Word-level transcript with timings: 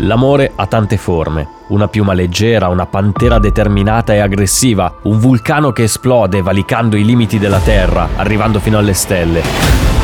L'amore 0.00 0.52
ha 0.54 0.66
tante 0.66 0.98
forme, 0.98 1.48
una 1.68 1.88
piuma 1.88 2.12
leggera, 2.12 2.68
una 2.68 2.84
pantera 2.84 3.38
determinata 3.38 4.12
e 4.12 4.18
aggressiva, 4.18 4.96
un 5.02 5.18
vulcano 5.18 5.72
che 5.72 5.84
esplode 5.84 6.42
valicando 6.42 6.96
i 6.96 7.04
limiti 7.04 7.38
della 7.38 7.60
Terra, 7.60 8.08
arrivando 8.16 8.60
fino 8.60 8.76
alle 8.76 8.92
stelle. 8.94 9.95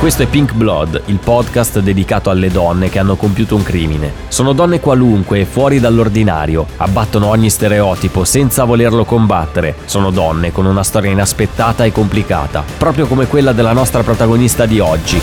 Questo 0.00 0.22
è 0.22 0.26
Pink 0.26 0.54
Blood, 0.54 1.02
il 1.06 1.18
podcast 1.18 1.80
dedicato 1.80 2.30
alle 2.30 2.48
donne 2.48 2.88
che 2.88 2.98
hanno 2.98 3.16
compiuto 3.16 3.54
un 3.54 3.62
crimine. 3.62 4.10
Sono 4.28 4.54
donne 4.54 4.80
qualunque 4.80 5.40
e 5.40 5.44
fuori 5.44 5.78
dall'ordinario, 5.78 6.66
abbattono 6.78 7.26
ogni 7.26 7.50
stereotipo 7.50 8.24
senza 8.24 8.64
volerlo 8.64 9.04
combattere. 9.04 9.74
Sono 9.84 10.10
donne 10.10 10.52
con 10.52 10.64
una 10.64 10.82
storia 10.84 11.10
inaspettata 11.10 11.84
e 11.84 11.92
complicata, 11.92 12.64
proprio 12.78 13.06
come 13.06 13.26
quella 13.26 13.52
della 13.52 13.74
nostra 13.74 14.02
protagonista 14.02 14.64
di 14.64 14.80
oggi. 14.80 15.20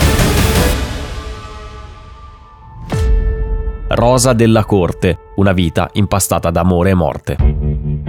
Rosa 3.88 4.32
della 4.32 4.64
Corte, 4.64 5.18
una 5.34 5.52
vita 5.52 5.90
impastata 5.94 6.52
d'amore 6.52 6.90
e 6.90 6.94
morte. 6.94 8.07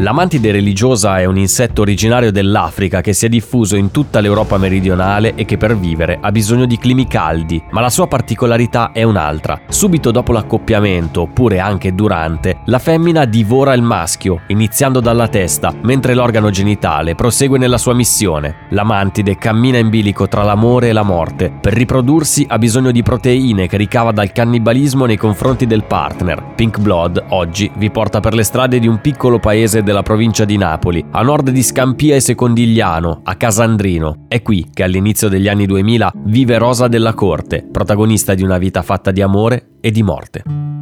La 0.00 0.12
mantide 0.12 0.52
religiosa 0.52 1.18
è 1.18 1.24
un 1.24 1.36
insetto 1.36 1.80
originario 1.80 2.30
dell'Africa 2.30 3.00
che 3.00 3.12
si 3.12 3.26
è 3.26 3.28
diffuso 3.28 3.74
in 3.74 3.90
tutta 3.90 4.20
l'Europa 4.20 4.56
meridionale 4.56 5.34
e 5.34 5.44
che 5.44 5.56
per 5.56 5.76
vivere 5.76 6.18
ha 6.20 6.30
bisogno 6.30 6.66
di 6.66 6.78
climi 6.78 7.08
caldi, 7.08 7.60
ma 7.72 7.80
la 7.80 7.90
sua 7.90 8.06
particolarità 8.06 8.92
è 8.92 9.02
un'altra. 9.02 9.60
Subito 9.68 10.12
dopo 10.12 10.30
l'accoppiamento, 10.30 11.22
oppure 11.22 11.58
anche 11.58 11.96
durante, 11.96 12.58
la 12.66 12.78
femmina 12.78 13.24
divora 13.24 13.72
il 13.72 13.82
maschio, 13.82 14.42
iniziando 14.46 15.00
dalla 15.00 15.26
testa, 15.26 15.74
mentre 15.82 16.14
l'organo 16.14 16.50
genitale 16.50 17.16
prosegue 17.16 17.58
nella 17.58 17.76
sua 17.76 17.92
missione. 17.92 18.66
La 18.68 18.84
mantide 18.84 19.36
cammina 19.36 19.78
in 19.78 19.88
bilico 19.88 20.28
tra 20.28 20.44
l'amore 20.44 20.90
e 20.90 20.92
la 20.92 21.02
morte. 21.02 21.50
Per 21.60 21.72
riprodursi 21.72 22.46
ha 22.48 22.58
bisogno 22.58 22.92
di 22.92 23.02
proteine 23.02 23.66
che 23.66 23.76
ricava 23.76 24.12
dal 24.12 24.30
cannibalismo 24.30 25.06
nei 25.06 25.16
confronti 25.16 25.66
del 25.66 25.82
partner. 25.82 26.40
Pink 26.54 26.78
Blood 26.78 27.24
oggi 27.30 27.68
vi 27.74 27.90
porta 27.90 28.20
per 28.20 28.34
le 28.34 28.44
strade 28.44 28.78
di 28.78 28.86
un 28.86 29.00
piccolo 29.00 29.40
paese 29.40 29.86
della 29.88 30.02
provincia 30.02 30.44
di 30.44 30.58
Napoli, 30.58 31.02
a 31.12 31.22
nord 31.22 31.48
di 31.48 31.62
Scampia 31.62 32.14
e 32.14 32.20
Secondigliano, 32.20 33.22
a 33.24 33.36
Casandrino. 33.36 34.26
È 34.28 34.42
qui 34.42 34.68
che 34.70 34.82
all'inizio 34.82 35.30
degli 35.30 35.48
anni 35.48 35.64
2000 35.64 36.12
vive 36.24 36.58
Rosa 36.58 36.88
della 36.88 37.14
Corte, 37.14 37.66
protagonista 37.72 38.34
di 38.34 38.42
una 38.42 38.58
vita 38.58 38.82
fatta 38.82 39.10
di 39.12 39.22
amore 39.22 39.78
e 39.80 39.90
di 39.90 40.02
morte. 40.02 40.77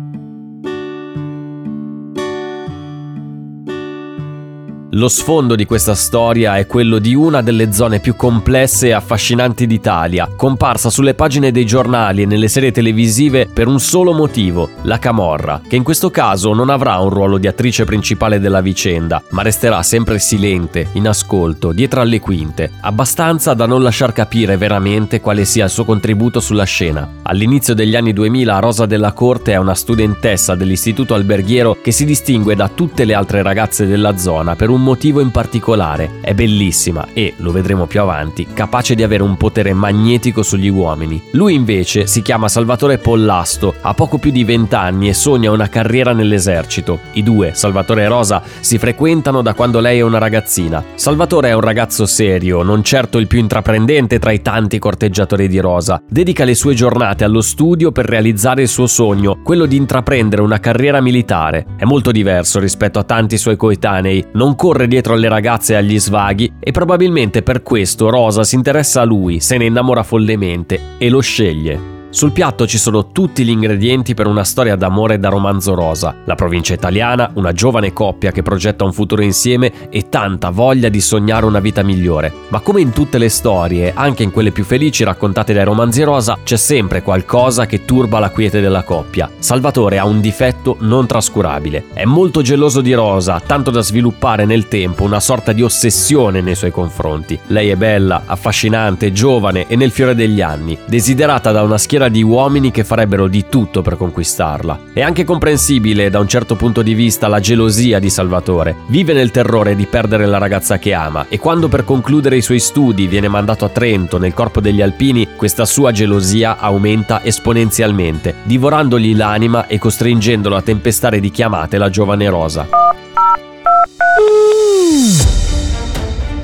Lo 4.97 5.08
sfondo 5.08 5.56
di 5.56 5.66
questa 5.66 5.94
storia 5.94 6.56
è 6.56 6.66
quello 6.66 6.98
di 6.98 7.14
una 7.14 7.42
delle 7.42 7.70
zone 7.70 8.00
più 8.00 8.16
complesse 8.16 8.86
e 8.86 8.92
affascinanti 8.92 9.66
d'Italia, 9.66 10.27
comparsa 10.34 10.89
sulle 10.89 11.12
pagine 11.12 11.52
dei 11.52 11.67
giornali 11.67 12.23
e 12.23 12.24
nelle 12.24 12.48
serie 12.48 12.73
televisive 12.73 13.46
per 13.46 13.67
un 13.67 13.79
solo 13.79 14.14
motivo, 14.14 14.70
la 14.84 14.98
Camorra, 14.98 15.61
che 15.68 15.77
in 15.77 15.83
questo 15.83 16.11
caso 16.11 16.55
non 16.55 16.70
avrà 16.70 16.96
un 16.96 17.11
ruolo 17.11 17.36
di 17.36 17.46
attrice 17.46 17.84
principale 17.84 18.40
della 18.40 18.62
vicenda, 18.62 19.23
ma 19.33 19.42
resterà 19.42 19.83
sempre 19.83 20.18
silente, 20.18 20.89
in 20.92 21.07
ascolto, 21.07 21.73
dietro 21.73 22.01
alle 22.01 22.18
quinte, 22.18 22.70
abbastanza 22.80 23.52
da 23.52 23.67
non 23.67 23.83
lasciar 23.83 24.14
capire 24.14 24.57
veramente 24.57 25.20
quale 25.20 25.45
sia 25.45 25.64
il 25.64 25.70
suo 25.70 25.84
contributo 25.84 26.40
sulla 26.40 26.64
scena. 26.64 27.07
All'inizio 27.24 27.74
degli 27.74 27.96
anni 27.96 28.14
2000 28.14 28.58
Rosa 28.61 28.86
della 28.86 29.13
Corte 29.13 29.52
è 29.52 29.57
una 29.57 29.74
studentessa 29.74 30.55
dell'istituto 30.55 31.13
alberghiero 31.13 31.77
che 31.83 31.92
si 31.92 32.07
distingue 32.07 32.57
da 32.57 32.70
tutte 32.70 33.05
le 33.05 33.13
altre 33.13 33.42
ragazze 33.42 33.86
della 33.86 34.17
zona 34.17 34.57
per 34.57 34.70
un 34.70 34.84
motivo 34.86 35.20
in 35.20 35.33
particolare. 35.33 36.20
È 36.20 36.33
bellissima 36.33 37.08
e, 37.13 37.35
lo 37.39 37.51
vedremo 37.51 37.86
più 37.86 38.01
avanti, 38.01 38.47
capace 38.55 38.95
di 38.95 39.02
avere 39.02 39.24
un 39.24 39.36
potere 39.36 39.73
magnetico 39.73 40.45
sugli 40.45 40.69
uomini. 40.69 41.20
Lui 41.33 41.55
invece 41.55 42.07
si 42.07 42.23
chiama 42.23 42.47
Salvatore 42.47 42.98
Pollasto, 42.98 43.75
ha 43.80 43.95
poco 43.95 44.19
più 44.19 44.30
di 44.30 44.45
20 44.45 44.75
anni 44.77 45.08
e 45.08 45.14
sogna 45.14 45.51
una 45.51 45.69
carriera 45.69 46.13
nell'esercito. 46.13 47.01
I 47.14 47.25
due, 47.25 47.51
Salvatore 47.52 48.05
e 48.05 48.08
Rosa, 48.08 48.41
si 48.61 48.79
frequentano 48.79 49.42
da 49.42 49.55
quando 49.55 49.80
lei 49.80 49.98
è 49.98 50.02
una 50.02 50.19
ragazzina. 50.19 50.85
Salvatore 50.95 51.48
è 51.48 51.52
un 51.52 51.63
ragazzo 51.63 52.07
serio, 52.07 52.63
non 52.63 52.85
certo 52.85 53.19
il 53.19 53.27
più 53.27 53.41
intraprendente 53.41 54.20
tra 54.20 54.30
i 54.30 54.41
tanti 54.41 54.79
corteggiatori 54.79 55.48
di 55.48 55.58
Rosa. 55.58 56.01
Dedica 56.08 56.45
le 56.45 56.55
sue 56.55 56.75
giornate 56.75 57.25
allo 57.25 57.41
studio 57.41 57.91
per 57.91 58.07
realizzare 58.07 58.63
il 58.63 58.69
suo 58.69 58.86
sogno, 58.86 59.41
quello 59.42 59.67
di 59.67 59.75
intraprendere 59.75 60.42
una 60.42 60.61
carriera 60.61 61.01
militare. 61.01 61.67
È 61.77 61.85
molto 61.85 62.13
diverso 62.13 62.61
rispetto 62.61 63.01
a 63.01 63.05
tanti 63.05 63.36
suoi 63.36 63.57
coetanei, 63.57 64.27
non 64.35 64.55
corre 64.55 64.76
corre 64.77 64.89
dietro 64.89 65.14
alle 65.14 65.31
ragazze 65.31 65.73
e 65.73 65.77
agli 65.77 65.98
svaghi 65.98 66.53
e 66.61 66.70
probabilmente 66.70 67.42
per 67.42 67.63
questo 67.63 68.11
Rosa 68.11 68.45
si 68.45 68.57
interessa 68.57 69.01
a 69.01 69.05
lui, 69.05 69.41
se 69.41 69.57
ne 69.57 69.64
innamora 69.64 70.03
follemente 70.03 70.79
e 70.98 71.09
lo 71.09 71.20
sceglie. 71.20 71.95
Sul 72.16 72.32
piatto 72.32 72.66
ci 72.66 72.78
sono 72.78 73.12
tutti 73.12 73.44
gli 73.44 73.50
ingredienti 73.50 74.14
per 74.14 74.27
una 74.27 74.42
storia 74.42 74.74
d'amore 74.74 75.18
da 75.18 75.28
romanzo 75.28 75.74
rosa. 75.74 76.14
La 76.24 76.34
provincia 76.34 76.72
italiana, 76.72 77.30
una 77.34 77.52
giovane 77.52 77.92
coppia 77.92 78.32
che 78.32 78.40
progetta 78.40 78.84
un 78.86 78.94
futuro 78.94 79.20
insieme 79.20 79.90
e 79.90 80.08
tanta 80.08 80.48
voglia 80.48 80.88
di 80.88 81.02
sognare 81.02 81.44
una 81.44 81.60
vita 81.60 81.82
migliore. 81.82 82.32
Ma 82.48 82.60
come 82.60 82.80
in 82.80 82.92
tutte 82.92 83.18
le 83.18 83.28
storie, 83.28 83.92
anche 83.94 84.22
in 84.22 84.30
quelle 84.30 84.50
più 84.50 84.64
felici 84.64 85.04
raccontate 85.04 85.52
dai 85.52 85.66
romanzi 85.66 86.04
rosa, 86.04 86.38
c'è 86.42 86.56
sempre 86.56 87.02
qualcosa 87.02 87.66
che 87.66 87.84
turba 87.84 88.18
la 88.18 88.30
quiete 88.30 88.62
della 88.62 88.83
coppia. 88.83 89.28
Salvatore 89.38 89.98
ha 89.98 90.06
un 90.06 90.22
difetto 90.22 90.78
non 90.80 91.06
trascurabile. 91.06 91.88
È 91.92 92.04
molto 92.06 92.40
geloso 92.40 92.80
di 92.80 92.94
Rosa, 92.94 93.42
tanto 93.46 93.70
da 93.70 93.83
sviluppare 93.83 94.46
nel 94.46 94.68
tempo 94.68 95.02
una 95.02 95.20
sorta 95.20 95.52
di 95.52 95.62
ossessione 95.62 96.40
nei 96.40 96.54
suoi 96.54 96.70
confronti. 96.70 97.38
Lei 97.48 97.68
è 97.68 97.77
bella, 97.77 98.22
affascinante, 98.24 99.12
giovane 99.12 99.66
e 99.68 99.77
nel 99.77 99.90
fiore 99.90 100.14
degli 100.14 100.40
anni, 100.40 100.78
desiderata 100.86 101.52
da 101.52 101.60
una 101.60 101.77
schiera 101.77 102.04
di 102.08 102.22
uomini 102.22 102.70
che 102.70 102.84
farebbero 102.84 103.28
di 103.28 103.46
tutto 103.48 103.83
per 103.83 103.96
conquistarla. 103.96 104.80
È 104.92 105.00
anche 105.00 105.24
comprensibile 105.24 106.11
da 106.11 106.18
un 106.18 106.28
certo 106.28 106.56
punto 106.56 106.83
di 106.83 106.94
vista 106.94 107.28
la 107.28 107.40
gelosia 107.40 107.98
di 107.98 108.11
Salvatore. 108.11 108.77
Vive 108.86 109.12
nel 109.12 109.30
terrore 109.30 109.77
di 109.77 109.86
perdere 109.86 110.27
la 110.27 110.39
ragazza 110.39 110.78
che 110.78 110.92
ama 110.92 111.27
e 111.28 111.39
quando 111.39 111.68
per 111.68 111.84
concludere 111.84 112.36
i 112.36 112.42
suoi 112.42 112.61
studi 112.61 113.06
viene 113.06 113.28
mandato 113.28 113.64
a 113.64 113.68
Trento 113.68 114.18
nel 114.18 114.34
corpo 114.34 114.61
degli 114.61 114.83
alpini, 114.83 115.28
questa 115.36 115.64
sua 115.64 115.92
gelosia 115.92 116.58
aumenta 116.58 117.24
esponenzialmente, 117.24 118.34
divorandogli 118.42 119.14
l'anima 119.14 119.66
e 119.66 119.78
costringendolo 119.78 120.56
a 120.56 120.62
tempestare 120.62 121.20
di 121.20 121.30
chiamate 121.30 121.78
la 121.78 121.90
giovane 121.90 122.28
Rosa. 122.28 122.66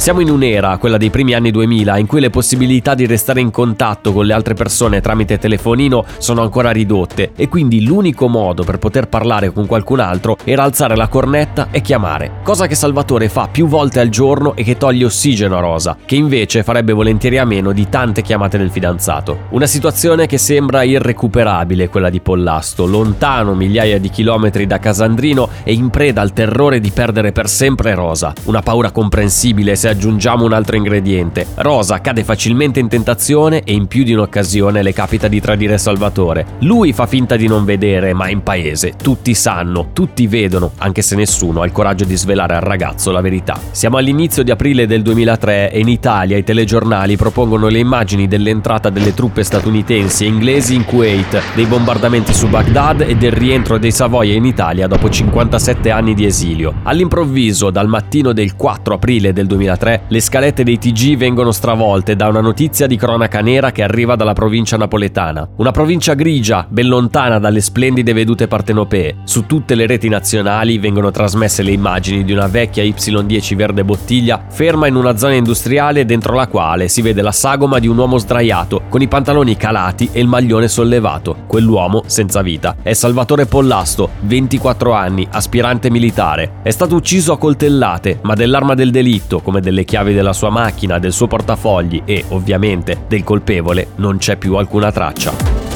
Siamo 0.03 0.19
in 0.19 0.31
un'era, 0.31 0.79
quella 0.79 0.97
dei 0.97 1.11
primi 1.11 1.33
anni 1.33 1.53
2000, 1.53 1.97
in 1.97 2.09
cui 2.09 2.19
le 2.19 2.29
possibilità 2.29 2.97
di 2.97 3.07
restare 3.07 3.41
in 3.41 3.53
contatto 3.53 4.13
con 4.13 4.27
le 4.27 4.33
altre 4.33 4.55
persone 4.55 5.01
tramite 5.01 5.39
telefonino 5.39 6.05
sono 6.19 6.43
ancora 6.43 6.73
ridotte 6.73 7.31
e 7.37 7.49
quindi 7.49 7.85
l'unico 7.85 8.27
modo 8.27 8.65
per 8.65 8.79
poter 8.79 9.07
parlare 9.07 9.53
con 9.53 9.65
qualcun 9.67 10.01
altro 10.01 10.37
era 10.43 10.65
alzare 10.65 10.97
la 10.97 11.07
cornetta 11.07 11.69
e 11.71 11.83
chiamare, 11.83 12.41
cosa 12.43 12.67
che 12.67 12.75
Salvatore 12.75 13.29
fa 13.29 13.47
più 13.47 13.69
volte 13.69 14.01
al 14.01 14.09
giorno 14.09 14.57
e 14.57 14.65
che 14.65 14.77
toglie 14.77 15.05
ossigeno 15.05 15.57
a 15.57 15.61
Rosa, 15.61 15.97
che 16.05 16.17
invece 16.17 16.65
farebbe 16.65 16.93
volentieri 16.93 17.39
a 17.39 17.45
meno 17.45 17.71
di 17.71 17.89
tante 17.89 18.23
chiamate 18.23 18.59
del 18.59 18.73
fidanzato. 18.73 19.43
Una 19.51 19.67
situazione 19.67 20.27
che 20.27 20.37
sembra 20.37 20.83
irrecuperabile 20.83 21.89
quella 21.89 22.11
di 22.11 22.21
Pollasto, 22.21 22.87
lontano 22.87 23.55
migliaia 23.55 24.01
di 24.01 24.11
chilometri 24.11 24.67
da 24.67 24.81
Casandrino 24.81 25.49
e 25.63 25.73
in 25.75 25.91
preda 25.91 26.23
al 26.23 26.33
terrore 26.33 26.81
di 26.81 26.91
perdere 26.91 27.31
per 27.31 27.49
sempre 27.49 27.95
Rosa, 27.95 28.33
una 28.47 28.63
paura 28.63 28.91
comprensibile 28.91 29.77
se 29.77 29.91
aggiungiamo 29.93 30.45
un 30.45 30.53
altro 30.53 30.77
ingrediente. 30.77 31.47
Rosa 31.57 32.01
cade 32.01 32.25
facilmente 32.25 32.81
in 32.81 32.89
tentazione 32.89 33.63
e 33.63 33.73
in 33.73 33.87
più 33.87 34.03
di 34.03 34.13
un'occasione 34.13 34.83
le 34.83 34.93
capita 34.93 35.29
di 35.29 35.41
tradire 35.41 35.79
Salvatore. 35.79 36.45
Lui 36.61 36.93
fa 36.93 37.07
finta 37.07 37.37
di 37.37 37.47
non 37.47 37.65
vedere, 37.65 38.13
ma 38.13 38.29
in 38.29 38.43
paese 38.43 38.95
tutti 39.01 39.35
sanno, 39.35 39.91
tutti 39.93 40.27
vedono, 40.27 40.73
anche 40.79 41.03
se 41.03 41.15
nessuno 41.17 41.63
ha 41.63 41.67
il 41.67 41.73
coraggio 41.73 42.05
di 42.05 42.17
svelare 42.17 42.55
al 42.55 42.63
ragazzo 42.63 43.13
la 43.13 43.21
verità. 43.21 43.59
Siamo 43.71 43.99
all'inizio 43.99 44.43
di 44.43 44.51
aprile 44.51 44.87
del 44.87 45.03
2003 45.03 45.71
e 45.71 45.79
in 45.79 45.89
Italia 45.89 46.37
i 46.37 46.45
telegiornali 46.45 47.17
propongono 47.17 47.69
le 47.69 47.79
immagini 47.79 48.27
dell'entrata 48.27 48.91
delle 48.91 49.15
truppe 49.15 49.45
statunitensi 49.45 50.25
e 50.25 50.29
inglesi 50.29 50.75
in 50.75 50.85
Kuwait, 50.85 51.41
dei 51.55 51.67
bombardamenti 51.67 52.33
su 52.33 52.49
Baghdad 52.49 53.03
e 53.03 53.17
del 53.17 53.33
rientro 53.33 53.79
dei 53.79 53.93
Savoia 53.93 54.35
in 54.35 54.45
Italia 54.45 54.87
dopo 54.87 55.09
57 55.09 55.91
anni 55.91 56.15
di 56.15 56.25
esilio. 56.25 56.75
All'improvviso, 56.85 57.71
dal 57.71 57.89
mattino 57.89 58.33
del 58.33 58.57
4 58.57 58.95
aprile 58.95 59.33
del 59.33 59.47
2003, 59.47 59.82
le 60.07 60.21
scalette 60.21 60.63
dei 60.63 60.79
TG 60.79 61.17
vengono 61.17 61.51
stravolte 61.51 62.15
da 62.15 62.29
una 62.29 62.41
notizia 62.41 62.87
di 62.87 62.97
cronaca 62.97 63.41
nera 63.41 63.73
che 63.73 63.83
arriva 63.83 64.15
dalla 64.15 64.33
provincia 64.33 64.77
napoletana. 64.77 65.49
Una 65.57 65.73
provincia 65.73 66.15
grigia, 66.15 66.65
ben 66.69 66.87
lontana 66.87 67.39
dalle 67.39 67.61
splendide 67.61 68.13
vedute 68.13 68.47
partenopee. 68.47 69.17
Su 69.25 69.47
tutte 69.47 69.75
le 69.75 69.87
reti 69.87 70.09
nazionali 70.09 70.79
vengono 70.79 71.11
trasmesse 71.11 71.63
le 71.63 71.73
immagini 71.73 72.25
di 72.25 72.33
una 72.33 72.47
vecchia 72.47 72.85
Y10 72.85 73.57
verde 73.57 73.85
bottiglia 73.85 74.45
ferma 74.49 74.87
in 74.87 74.95
una 74.95 75.17
zona 75.17 75.35
industriale 75.35 76.05
dentro 76.05 76.35
la 76.35 76.47
quale 76.47 76.89
si 76.89 77.03
vede 77.03 77.23
la 77.23 77.33
sagoma 77.33 77.79
di 77.79 77.89
un 77.89 77.99
uomo 77.99 78.19
sdraiato 78.19 78.83
con 78.89 79.03
i 79.03 79.09
pantaloni 79.09 79.57
calati 79.57 80.11
e 80.13 80.21
il 80.21 80.29
maglione 80.29 80.69
sollevato. 80.69 81.45
Quell'uomo 81.47 82.05
senza 82.07 82.43
vita 82.43 82.77
è 82.83 82.93
Salvatore 82.93 83.47
Pollasto, 83.47 84.11
24 84.21 84.93
anni, 84.93 85.27
aspirante 85.31 85.91
militare. 85.91 86.61
È 86.63 86.71
stato 86.71 86.95
ucciso 86.95 87.33
a 87.33 87.39
coltellate, 87.39 88.21
ma 88.23 88.35
dell'arma 88.35 88.75
del 88.75 88.91
delitto, 88.91 89.41
come 89.41 89.61
delle 89.73 89.85
chiavi 89.85 90.13
della 90.13 90.35
sua 90.35 90.51
macchina, 90.51 90.99
del 90.99 91.13
suo 91.13 91.27
portafogli 91.27 92.03
e, 92.05 92.25
ovviamente, 92.29 93.05
del 93.09 93.25
colpevole, 93.25 93.89
non 93.97 94.19
c'è 94.19 94.37
più 94.37 94.57
alcuna 94.57 94.93
traccia. 94.93 95.72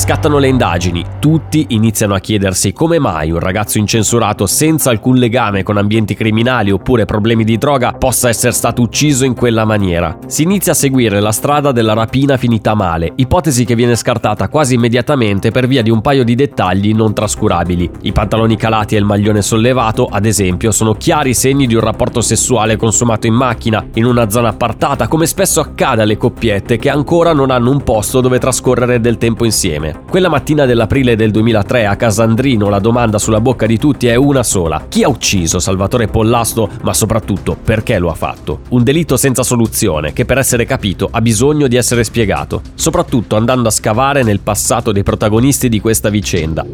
Scattano 0.00 0.38
le 0.38 0.48
indagini, 0.48 1.04
tutti 1.18 1.66
iniziano 1.68 2.14
a 2.14 2.20
chiedersi 2.20 2.72
come 2.72 2.98
mai 2.98 3.30
un 3.30 3.38
ragazzo 3.38 3.76
incensurato 3.76 4.46
senza 4.46 4.88
alcun 4.88 5.16
legame 5.16 5.62
con 5.62 5.76
ambienti 5.76 6.14
criminali 6.14 6.70
oppure 6.70 7.04
problemi 7.04 7.44
di 7.44 7.58
droga 7.58 7.92
possa 7.92 8.30
essere 8.30 8.54
stato 8.54 8.80
ucciso 8.80 9.26
in 9.26 9.34
quella 9.34 9.66
maniera. 9.66 10.16
Si 10.26 10.42
inizia 10.42 10.72
a 10.72 10.74
seguire 10.74 11.20
la 11.20 11.32
strada 11.32 11.70
della 11.70 11.92
rapina 11.92 12.38
finita 12.38 12.74
male, 12.74 13.12
ipotesi 13.16 13.66
che 13.66 13.74
viene 13.74 13.94
scartata 13.94 14.48
quasi 14.48 14.74
immediatamente 14.74 15.50
per 15.50 15.66
via 15.66 15.82
di 15.82 15.90
un 15.90 16.00
paio 16.00 16.24
di 16.24 16.34
dettagli 16.34 16.94
non 16.94 17.12
trascurabili. 17.12 17.90
I 18.00 18.12
pantaloni 18.12 18.56
calati 18.56 18.94
e 18.94 18.98
il 18.98 19.04
maglione 19.04 19.42
sollevato, 19.42 20.06
ad 20.10 20.24
esempio, 20.24 20.72
sono 20.72 20.94
chiari 20.94 21.34
segni 21.34 21.66
di 21.66 21.74
un 21.74 21.82
rapporto 21.82 22.22
sessuale 22.22 22.76
consumato 22.76 23.26
in 23.26 23.34
macchina, 23.34 23.84
in 23.92 24.06
una 24.06 24.30
zona 24.30 24.48
appartata, 24.48 25.08
come 25.08 25.26
spesso 25.26 25.60
accade 25.60 26.00
alle 26.00 26.16
coppiette 26.16 26.78
che 26.78 26.88
ancora 26.88 27.34
non 27.34 27.50
hanno 27.50 27.70
un 27.70 27.82
posto 27.82 28.22
dove 28.22 28.38
trascorrere 28.38 28.98
del 28.98 29.18
tempo 29.18 29.44
insieme. 29.44 29.89
Quella 30.08 30.28
mattina 30.28 30.64
dell'aprile 30.66 31.16
del 31.16 31.30
2003 31.30 31.86
a 31.86 31.96
Casandrino 31.96 32.68
la 32.68 32.78
domanda 32.78 33.18
sulla 33.18 33.40
bocca 33.40 33.66
di 33.66 33.78
tutti 33.78 34.06
è 34.06 34.14
una 34.14 34.42
sola. 34.42 34.86
Chi 34.88 35.02
ha 35.02 35.08
ucciso 35.08 35.58
Salvatore 35.58 36.08
Pollasto, 36.08 36.68
ma 36.82 36.92
soprattutto 36.94 37.56
perché 37.62 37.98
lo 37.98 38.10
ha 38.10 38.14
fatto? 38.14 38.60
Un 38.70 38.82
delitto 38.82 39.16
senza 39.16 39.42
soluzione 39.42 40.12
che 40.12 40.24
per 40.24 40.38
essere 40.38 40.64
capito 40.64 41.08
ha 41.10 41.20
bisogno 41.20 41.66
di 41.68 41.76
essere 41.76 42.04
spiegato, 42.04 42.62
soprattutto 42.74 43.36
andando 43.36 43.68
a 43.68 43.72
scavare 43.72 44.22
nel 44.22 44.40
passato 44.40 44.92
dei 44.92 45.02
protagonisti 45.02 45.68
di 45.68 45.80
questa 45.80 46.08
vicenda. 46.08 46.64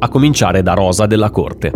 A 0.00 0.08
cominciare 0.08 0.62
da 0.62 0.74
Rosa 0.74 1.06
della 1.06 1.30
Corte. 1.30 1.72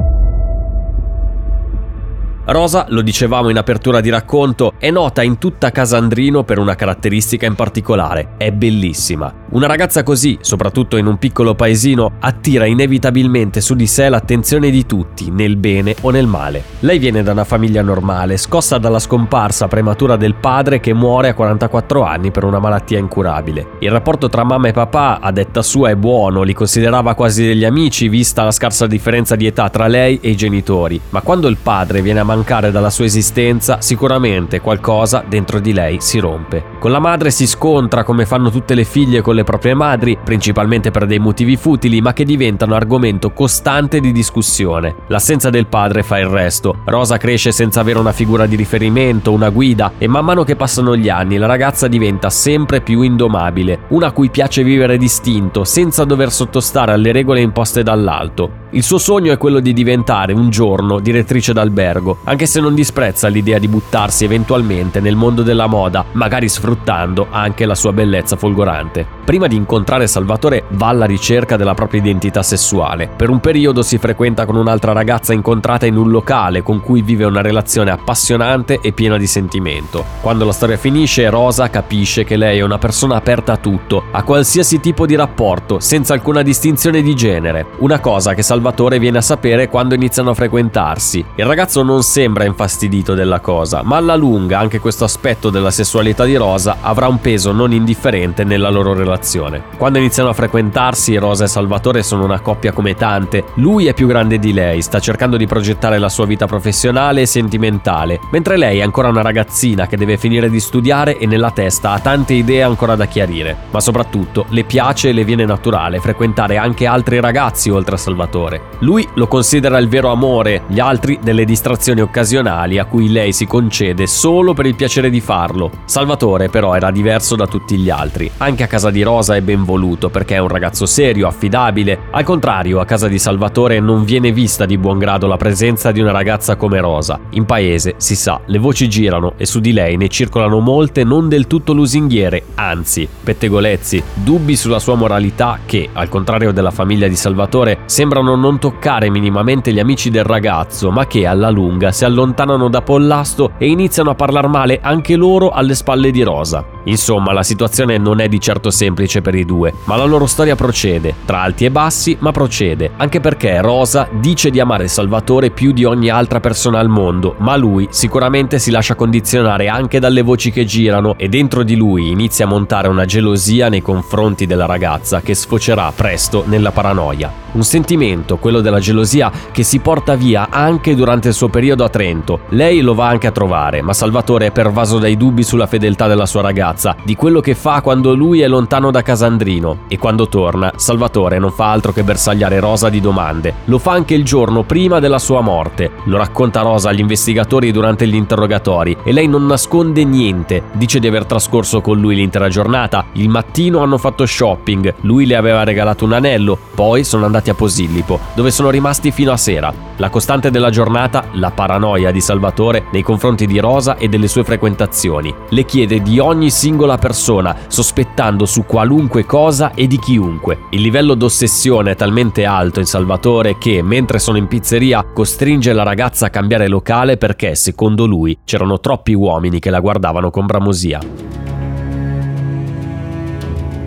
Rosa, 2.45 2.87
lo 2.89 3.03
dicevamo 3.03 3.51
in 3.51 3.57
apertura 3.57 4.01
di 4.01 4.11
racconto, 4.11 4.75
è 4.79 4.91
nota 4.91 5.23
in 5.23 5.39
tutta 5.39 5.71
Casandrino 5.71 6.43
per 6.43 6.59
una 6.59 6.75
caratteristica 6.75 7.47
in 7.47 7.55
particolare, 7.55 8.35
è 8.37 8.51
bellissima. 8.51 9.42
Una 9.53 9.67
ragazza 9.67 10.03
così, 10.03 10.39
soprattutto 10.41 10.97
in 10.97 11.05
un 11.05 11.19
piccolo 11.19 11.55
paesino, 11.55 12.13
attira 12.21 12.65
inevitabilmente 12.65 13.61
su 13.61 13.75
di 13.75 13.87
sé 13.87 14.09
l'attenzione 14.09 14.71
di 14.71 14.87
tutti, 14.87 15.31
nel 15.31 15.57
bene 15.57 15.95
o 16.01 16.09
nel 16.09 16.27
male. 16.27 16.63
Lei 16.79 16.99
viene 16.99 17.23
da 17.23 17.33
una 17.33 17.45
famiglia 17.45 17.83
normale, 17.83 18.39
scossa 18.39 18.79
dalla 18.79 18.99
scomparsa 18.99 19.69
prematura 19.69 20.17
del 20.17 20.37
padre 20.37 20.81
che 20.81 20.95
muore 20.95 21.29
a 21.29 21.35
44 21.35 22.03
anni 22.03 22.31
per 22.31 22.45
una 22.45 22.61
malattia 22.61 22.99
incurabile. 22.99 23.73
Il 23.81 23.91
rapporto 23.91 24.31
tra 24.31 24.43
mamma 24.43 24.69
e 24.69 24.73
papà, 24.73 25.21
a 25.21 25.31
detta 25.31 25.61
sua, 25.61 25.91
è 25.91 25.97
buono, 25.97 26.45
li 26.45 26.55
considerava 26.55 27.13
quasi 27.13 27.45
degli 27.45 27.67
amici 27.67 28.09
vista 28.09 28.45
la 28.45 28.53
scarsa 28.53 28.87
differenza 28.87 29.37
di 29.37 29.45
età 29.45 29.69
tra 29.69 29.87
lei 29.87 30.19
e 30.23 30.31
i 30.31 30.37
genitori, 30.37 30.99
ma 31.11 31.21
quando 31.21 31.49
il 31.49 31.59
padre 31.63 32.01
viene 32.01 32.21
a 32.21 32.25
mancare 32.25 32.71
dalla 32.71 32.89
sua 32.89 33.05
esistenza, 33.05 33.83
sicuramente 33.83 34.61
qualcosa 34.61 35.23
dentro 35.29 35.61
di 35.61 35.75
lei 35.75 35.99
si 36.01 36.19
rompe. 36.21 36.65
Con 36.79 36.91
la 36.91 37.01
madre 37.01 37.31
si 37.31 37.47
scontra 37.47 38.03
come 38.03 38.25
fanno 38.25 38.51
tutte 38.51 38.75
le 38.75 38.85
figlie 38.85 39.21
con 39.21 39.35
le 39.35 39.41
proprie 39.45 39.75
madri, 39.75 40.19
principalmente 40.23 40.91
per 40.91 41.07
dei 41.07 41.19
motivi 41.19 41.57
futili, 41.57 42.01
ma 42.01 42.13
che 42.13 42.25
diventano 42.25 42.75
argomento 42.75 43.33
costante 43.33 44.01
di 44.01 44.13
discussione. 44.13 44.95
L'assenza 45.09 45.51
del 45.51 45.67
padre 45.67 46.03
fa 46.03 46.19
il 46.19 46.27
resto. 46.27 46.83
Rosa 46.85 47.17
cresce 47.17 47.53
senza 47.53 47.81
avere 47.81 47.99
una 47.99 48.13
figura 48.13 48.47
di 48.47 48.57
riferimento, 48.57 49.33
una 49.33 49.51
guida, 49.51 49.93
e 49.99 50.07
man 50.07 50.25
mano 50.25 50.45
che 50.45 50.57
passano 50.57 50.97
gli 50.97 51.09
anni 51.09 51.37
la 51.37 51.47
ragazza 51.47 51.89
diventa 51.89 52.31
sempre 52.31 52.81
più 52.81 53.03
indomabile, 53.03 53.81
una 53.89 54.09
a 54.09 54.13
cui 54.13 54.31
piace 54.31 54.63
vivere 54.63 54.97
distinto, 54.99 55.65
senza 55.65 56.05
dover 56.05 56.31
sottostare 56.31 56.93
alle 56.93 57.13
regole 57.13 57.41
imposte 57.41 57.83
dall'alto. 57.83 58.62
Il 58.75 58.83
suo 58.83 58.97
sogno 58.97 59.35
è 59.35 59.37
quello 59.37 59.61
di 59.61 59.75
diventare 59.75 60.33
un 60.33 60.49
giorno 60.49 60.99
direttrice 60.99 61.53
d'albergo, 61.53 62.21
anche 62.25 62.47
se 62.47 62.59
non 62.59 62.75
disprezza 62.75 63.29
l'idea 63.29 63.59
di 63.59 63.69
buttarsi 63.69 64.25
eventualmente 64.25 64.99
nel 64.99 65.15
mondo 65.15 65.43
della 65.43 65.67
moda, 65.67 66.07
magari 66.13 66.49
sfruttando 66.49 67.27
anche 67.29 67.67
la 67.67 67.75
sua 67.75 67.93
bellezza 67.93 68.37
folgorante. 68.37 69.07
Prima 69.25 69.47
di 69.47 69.57
incontrare 69.57 70.07
Salvatore 70.07 70.65
va 70.71 70.89
alla 70.89 71.05
ricerca 71.05 71.59
della 71.59 71.75
propria 71.75 72.01
identità 72.01 72.43
sessuale. 72.43 73.11
Per 73.15 73.29
un 73.29 73.41
periodo 73.41 73.83
si 73.83 73.99
frequenta 73.99 74.47
con 74.47 74.57
un'altra 74.57 74.93
ragazza 74.93 75.35
incontrata 75.35 75.85
in 75.85 75.99
un 75.99 76.11
locale 76.11 76.63
con 76.63 76.81
cui 76.81 77.03
vive 77.03 77.27
una 77.27 77.43
relazione 77.43 77.91
appassionante 77.91 78.79
e 78.81 78.93
piena 78.93 79.19
di 79.19 79.27
sentimento. 79.27 80.03
Quando 80.23 80.47
la 80.47 80.53
storia 80.53 80.79
finisce, 80.79 81.29
Rosa 81.29 81.69
capisce 81.69 82.25
che 82.25 82.37
lei 82.37 82.61
è 82.61 82.63
una 82.63 82.79
persona 82.79 83.17
aperta 83.17 83.53
a 83.53 83.59
tutto, 83.59 84.05
a 84.11 84.23
qualsiasi 84.23 84.81
tipo 84.81 85.05
di 85.05 85.15
rapporto, 85.15 85.79
senza 85.79 86.15
alcuna 86.15 86.41
distinzione 86.41 87.03
di 87.03 87.15
genere. 87.15 87.67
Una 87.81 88.01
cosa 88.01 88.33
che 88.33 88.41
Salvatore 88.41 88.61
Salvatore 88.63 89.01
viene 89.01 89.19
a 89.19 89.23
sapere 89.23 89.69
quando 89.69 89.97
iniziano 89.97 90.31
a 90.31 90.35
frequentarsi. 90.35 91.25
Il 91.35 91.47
ragazzo 91.47 91.83
non 91.83 92.05
sembra 92.05 92.45
infastidito 92.45 93.13
della 93.13 93.41
cosa, 93.41 93.83
ma 93.83 93.97
alla 93.97 94.15
lunga 94.15 94.61
anche 94.61 94.79
questo 94.79 95.03
aspetto 95.03 95.51
della 95.51 95.73
sessualità 95.73 96.25
di 96.25 96.37
Rosa 96.37 96.77
avrà 96.81 97.09
un 97.09 97.19
peso 97.19 97.51
non 97.51 97.73
indifferente 97.73 98.45
nella 98.45 98.71
loro 98.71 98.95
relazione. 98.95 99.65
Quando 99.77 99.99
iniziano 99.99 100.29
a 100.29 100.33
frequentarsi, 100.33 101.17
Rosa 101.17 101.43
e 101.43 101.49
Salvatore 101.49 102.05
sono 102.05 102.23
una 102.23 102.39
coppia 102.39 102.71
come 102.71 102.95
tante. 102.95 103.47
Lui 103.55 103.87
è 103.87 103.95
più 103.95 104.07
grande 104.07 104.39
di 104.39 104.53
lei, 104.53 104.81
sta 104.81 105.01
cercando 105.01 105.37
di 105.37 105.49
progettare 105.49 105.99
la 105.99 106.09
sua 106.09 106.27
vita 106.27 106.47
professionale 106.47 107.23
e 107.23 107.27
sentimentale, 107.27 108.21
mentre 108.31 108.57
lei 108.57 108.79
è 108.79 108.83
ancora 108.83 109.09
una 109.09 109.23
ragazzina 109.23 109.89
che 109.89 109.97
deve 109.97 110.19
finire 110.19 110.49
di 110.49 110.61
studiare 110.61 111.19
e 111.19 111.27
nella 111.27 111.51
testa 111.51 111.91
ha 111.91 111.99
tante 111.99 112.35
idee 112.35 112.63
ancora 112.63 112.95
da 112.95 113.07
chiarire. 113.07 113.57
Ma 113.73 113.81
soprattutto 113.81 114.45
le 114.51 114.63
piace 114.63 115.09
e 115.09 115.13
le 115.13 115.25
viene 115.25 115.45
naturale 115.45 115.99
frequentare 115.99 116.59
anche 116.59 116.87
altri 116.87 117.19
ragazzi 117.19 117.69
oltre 117.69 117.97
a 117.97 117.99
Salvatore 117.99 118.52
amore. 118.53 118.61
Lui 118.81 119.09
lo 119.15 119.29
considera 119.29 119.79
il 119.79 119.89
vero 119.89 120.11
amore, 120.11 120.63
gli 120.67 120.81
altri 120.81 121.19
delle 121.23 121.45
distrazioni 121.45 122.01
occasionali 122.01 122.79
a 122.79 122.85
cui 122.85 123.11
lei 123.11 123.33
si 123.33 123.47
concede 123.47 124.07
solo 124.07 124.53
per 124.55 124.67
il 124.67 124.75
piacere 124.75 125.09
di 125.09 125.21
farlo. 125.21 125.71
Salvatore 125.85 126.49
però 126.49 126.75
era 126.75 126.91
diverso 126.91 127.37
da 127.37 127.47
tutti 127.47 127.79
gli 127.79 127.91
altri. 127.91 128.31
Anche 128.39 128.65
a 128.65 128.67
casa 128.67 128.91
di 128.91 129.03
Rosa 129.03 129.37
è 129.37 129.41
ben 129.41 129.65
voluto 129.65 130.11
perché 130.11 130.35
è 130.35 130.39
un 130.39 130.49
ragazzo 130.49 130.85
serio, 130.85 131.29
affidabile. 131.29 131.99
Al 132.11 132.25
contrario, 132.25 132.81
a 132.81 132.85
casa 132.85 133.09
di 133.09 133.19
Salvatore 133.19 133.81
non 133.81 134.05
viene 134.05 134.33
vista 134.33 134.67
di 134.67 134.77
buon 134.79 134.99
grado 134.99 135.27
la 135.27 135.37
presenza 135.37 135.93
di 135.93 136.01
una 136.01 136.11
ragazza 136.11 136.57
come 136.57 136.81
Rosa. 136.81 137.21
In 137.31 137.45
paese, 137.45 137.95
si 137.99 138.17
sa, 138.17 138.41
le 138.47 138.59
voci 138.59 138.89
girano 138.89 139.35
e 139.37 139.47
su 139.47 139.61
di 139.61 139.73
lei 139.73 139.97
ne 139.97 140.09
circolano 140.09 140.59
molte 140.59 141.05
non 141.05 141.29
del 141.29 141.47
tutto 141.47 141.73
lusinghiere, 141.73 142.45
anzi, 142.57 143.09
pettegolezzi, 143.23 144.03
dubbi 144.15 144.57
sulla 144.57 144.81
sua 144.81 144.97
moralità 144.97 145.61
che, 145.65 145.89
al 145.93 146.09
contrario 146.09 146.53
della 146.53 146.71
famiglia 146.71 147.07
di 147.07 147.17
Salvatore, 147.17 147.79
sembrano 147.87 148.35
non 148.35 148.42
toccare 148.59 149.11
minimamente 149.11 149.73
gli 149.73 149.79
amici 149.79 150.11
del 150.11 150.25
ragazzo, 150.25 150.91
ma 150.91 151.07
che 151.07 151.27
alla 151.27 151.51
lunga 151.51 151.93
si 151.93 152.05
allontanano 152.05 152.69
da 152.69 152.83
Pollasto 152.83 153.53
e 153.59 153.69
iniziano 153.69 154.11
a 154.11 154.15
parlare 154.15 154.49
male 154.49 154.81
anche 154.83 155.17
loro 155.17 155.51
alle 155.51 155.75
spalle 155.75 156.11
di 156.11 156.23
Rosa. 156.23 156.65
Insomma, 156.85 157.33
la 157.33 157.43
situazione 157.43 157.99
non 157.99 158.21
è 158.21 158.29
di 158.29 158.41
certo 158.41 158.71
semplice 158.71 159.21
per 159.23 159.35
i 159.35 159.45
due, 159.45 159.73
ma 159.85 159.97
la 159.97 160.05
loro 160.05 160.27
storia 160.27 160.57
procede, 160.57 161.15
tra 161.25 161.43
alti 161.43 161.65
e 161.65 161.71
bassi, 161.71 162.17
ma 162.19 162.33
procede, 162.33 162.91
anche 162.97 163.21
perché 163.21 163.61
Rosa 163.61 164.09
dice 164.11 164.51
di 164.51 164.59
amare 164.59 164.89
Salvatore 164.89 165.51
più 165.51 165.73
di 165.73 165.85
ogni 165.85 166.09
altra 166.09 166.41
persona 166.41 166.81
al 166.81 166.89
mondo, 166.89 167.37
ma 167.39 167.57
lui 167.57 167.87
sicuramente 167.91 168.59
si 168.59 168.71
lascia 168.71 168.95
condizionare 168.97 169.69
anche 169.69 170.01
dalle 170.01 170.23
voci 170.23 170.51
che 170.51 170.65
girano 170.65 171.15
e 171.17 171.29
dentro 171.29 171.63
di 171.63 171.77
lui 171.77 172.11
inizia 172.11 172.47
a 172.47 172.49
montare 172.49 172.89
una 172.89 173.05
gelosia 173.05 173.69
nei 173.69 173.83
confronti 173.83 174.47
della 174.47 174.67
ragazza 174.67 175.21
che 175.21 175.35
sfocerà 175.35 175.93
presto 175.95 176.43
nella 176.47 176.73
paranoia. 176.73 177.33
Un 177.53 177.63
sentimento 177.63 178.32
sentimento, 178.33 178.37
quello 178.37 178.61
della 178.61 178.79
gelosia, 178.79 179.31
che 179.51 179.63
si 179.63 179.79
porta 179.81 180.15
via 180.15 180.49
anche 180.51 180.95
durante 180.95 181.29
il 181.29 181.35
suo 181.35 181.49
periodo 181.49 181.85
a 181.85 181.89
Trento. 181.89 182.41
Lei 182.51 182.81
lo 182.81 182.95
va 182.95 183.09
anche 183.09 183.27
a 183.27 183.33
trovare, 183.33 183.83
ma 183.83 183.93
Salvatore 183.93 184.47
è 184.47 184.51
pervaso 184.51 184.99
dai 184.99 185.17
dubbi 185.17 185.43
sulla 185.43 185.67
fedeltà 185.67 186.07
della 186.07 186.27
sua 186.27 186.41
ragazza, 186.41 186.97
di 187.03 187.15
quello 187.15 187.41
che 187.41 187.55
fa 187.55 187.81
quando 187.81 188.15
lui 188.15 188.41
è 188.41 188.49
lontano 188.49 188.91
da 188.91 189.03
Casandrino. 189.03 189.81
E 189.89 189.99
quando 189.99 190.29
torna, 190.29 190.73
Salvatore 190.77 191.39
non 191.39 191.53
fa 191.53 191.71
altro 191.71 191.93
che 191.93 192.05
bersagliare 192.05 192.61
Rosa 192.61 192.89
di 192.89 193.01
domande. 193.01 193.55
Lo 193.67 193.79
fa 193.79 193.93
anche 193.93 194.15
il 194.15 194.25
giorno 194.25 194.63
prima 194.63 195.01
della 195.01 195.19
sua 195.19 195.41
morte. 195.41 195.91
Lo 196.05 196.17
racconta 196.17 196.63
Rosa 196.63 196.91
agli 196.91 197.01
investigatori 197.01 197.71
durante 197.71 198.07
gli 198.07 198.15
interrogatori 198.15 198.97
e 199.03 199.13
lei 199.13 199.29
non 199.29 199.47
nasconde 199.47 200.05
niente. 200.05 200.63
Dice 200.73 200.99
di 200.99 201.07
aver 201.07 201.27
trascorso 201.27 201.81
con 201.81 201.99
lui 201.99 202.15
l'intera 202.15 202.49
giornata. 202.49 203.07
Il 203.13 203.29
mattino 203.29 203.81
hanno 203.81 203.99
fatto 203.99 204.25
shopping, 204.27 204.95
lui 205.03 205.27
le 205.27 205.37
aveva 205.37 205.65
regalato 205.65 206.05
un 206.05 206.13
anello, 206.13 206.59
poi 206.75 207.05
sono 207.05 207.27
andati 207.27 207.51
a 207.51 207.55
Posillipo, 207.55 208.19
dove 208.35 208.51
sono 208.51 208.71
rimasti 208.71 209.11
fino 209.11 209.33
a 209.33 209.37
sera. 209.37 209.73
La 209.97 210.11
costante 210.11 210.51
della 210.51 210.71
giornata, 210.71 211.25
la 211.33 211.51
paranoia 211.51 212.11
di 212.11 212.21
Salvatore 212.21 212.85
nei 212.93 213.03
confronti 213.03 213.47
di 213.47 213.59
Rosa 213.59 213.97
e 213.97 214.09
delle 214.09 214.29
sue 214.29 214.45
frequentazioni. 214.45 215.35
Le 215.51 215.65
chiede 215.65 216.01
di 216.01 216.19
ogni 216.19 216.51
singola 216.51 216.99
persona, 216.99 217.57
sospettando 217.67 218.47
su 218.47 218.65
qualunque 218.65 219.25
cosa 219.25 219.73
e 219.75 219.87
di 219.87 219.99
chiunque. 219.99 220.61
Il 220.71 220.81
livello 220.81 221.15
d'ossessione 221.15 221.93
è 221.93 221.97
talmente 221.97 222.45
alto 222.45 222.81
in 222.81 222.87
Salvatore 222.87 223.59
che, 223.59 223.83
mentre 223.83 224.19
sono 224.19 224.39
in 224.39 224.49
pizzeria, 224.49 225.05
costringe 225.05 225.73
la 225.73 225.83
ragazza 225.83 226.27
a 226.27 226.31
cambiare 226.31 226.69
locale 226.69 227.17
perché, 227.17 227.55
secondo 227.55 228.07
lui, 228.07 228.39
c'erano 228.45 228.81
troppi 228.81 229.13
uomini 229.13 229.59
che 229.59 229.71
la 229.71 229.81
guardavano 229.81 230.31
con 230.31 230.47
bramosia. 230.47 231.01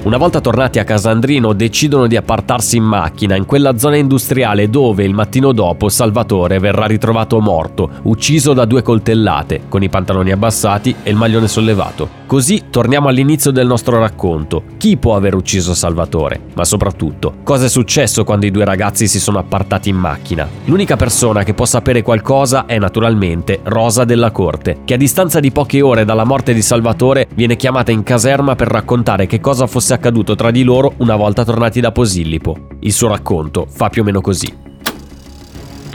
Una 0.06 0.18
volta 0.18 0.40
tornati 0.40 0.78
a 0.78 0.84
Casandrino 0.84 1.54
decidono 1.54 2.06
di 2.06 2.16
appartarsi 2.16 2.78
in 2.78 2.84
macchina 2.84 3.36
in 3.36 3.48
quella 3.48 3.76
zona 3.80 3.96
industriale 3.96 4.70
dove 4.70 5.04
il 5.04 5.16
mattino 5.16 5.52
dopo 5.52 5.90
Salvatore 5.90 6.60
verrà 6.60 6.86
ritrovato 6.86 7.40
morto, 7.40 7.90
ucciso 8.04 8.54
da 8.54 8.66
due 8.66 8.84
coltellate, 8.84 9.62
con 9.68 9.82
i 9.82 9.90
pantaloni 9.90 10.32
abbassati 10.32 10.96
e 11.02 11.10
il 11.10 11.16
maglione 11.16 11.48
sollevato. 11.48 12.24
Così 12.28 12.66
torniamo 12.70 13.08
all'inizio 13.08 13.50
del 13.50 13.66
nostro 13.66 13.98
racconto. 13.98 14.64
Chi 14.78 14.98
può 14.98 15.16
aver 15.16 15.34
ucciso 15.34 15.74
Salvatore? 15.74 16.40
Ma 16.54 16.66
soprattutto, 16.66 17.38
cosa 17.44 17.66
è 17.66 17.70
successo 17.70 18.24
quando 18.24 18.46
i 18.46 18.52
due 18.52 18.66
ragazzi 18.66 19.08
si 19.08 19.20
sono 19.20 19.40
appartati 19.40 19.90
in 19.90 19.96
macchina? 19.96 20.48
L'unica 20.66 20.98
persona 20.98 21.44
che 21.44 21.56
può 21.56 21.66
sapere 21.66 22.04
qualcosa 22.04 22.68
è 22.68 22.78
naturalmente 22.78 23.60
Rosa 23.64 24.06
della 24.06 24.30
Corte, 24.30 24.82
che 24.86 24.94
a 24.94 24.98
distanza 24.98 25.40
di 25.40 25.52
poche 25.52 25.82
ore 25.82 26.06
dalla 26.06 26.26
morte 26.26 26.54
di 26.54 26.62
Salvatore 26.62 27.28
viene 27.34 27.56
chiamata 27.56 27.92
in 27.92 28.04
caserma 28.04 28.56
per 28.56 28.68
raccontare 28.68 29.26
che 29.26 29.40
cosa 29.40 29.66
fosse 29.66 29.94
accaduto 29.96 30.36
tra 30.36 30.52
di 30.52 30.64
loro 30.64 30.94
una 30.98 31.16
volta 31.16 31.44
tornati 31.44 31.80
da 31.80 31.92
Posillipo. 31.92 32.68
Il 32.82 32.94
suo 32.94 33.08
racconto 33.08 33.66
fa 33.68 33.90
più 33.90 34.04
o 34.04 34.06
meno 34.06 34.22
così. 34.22 34.65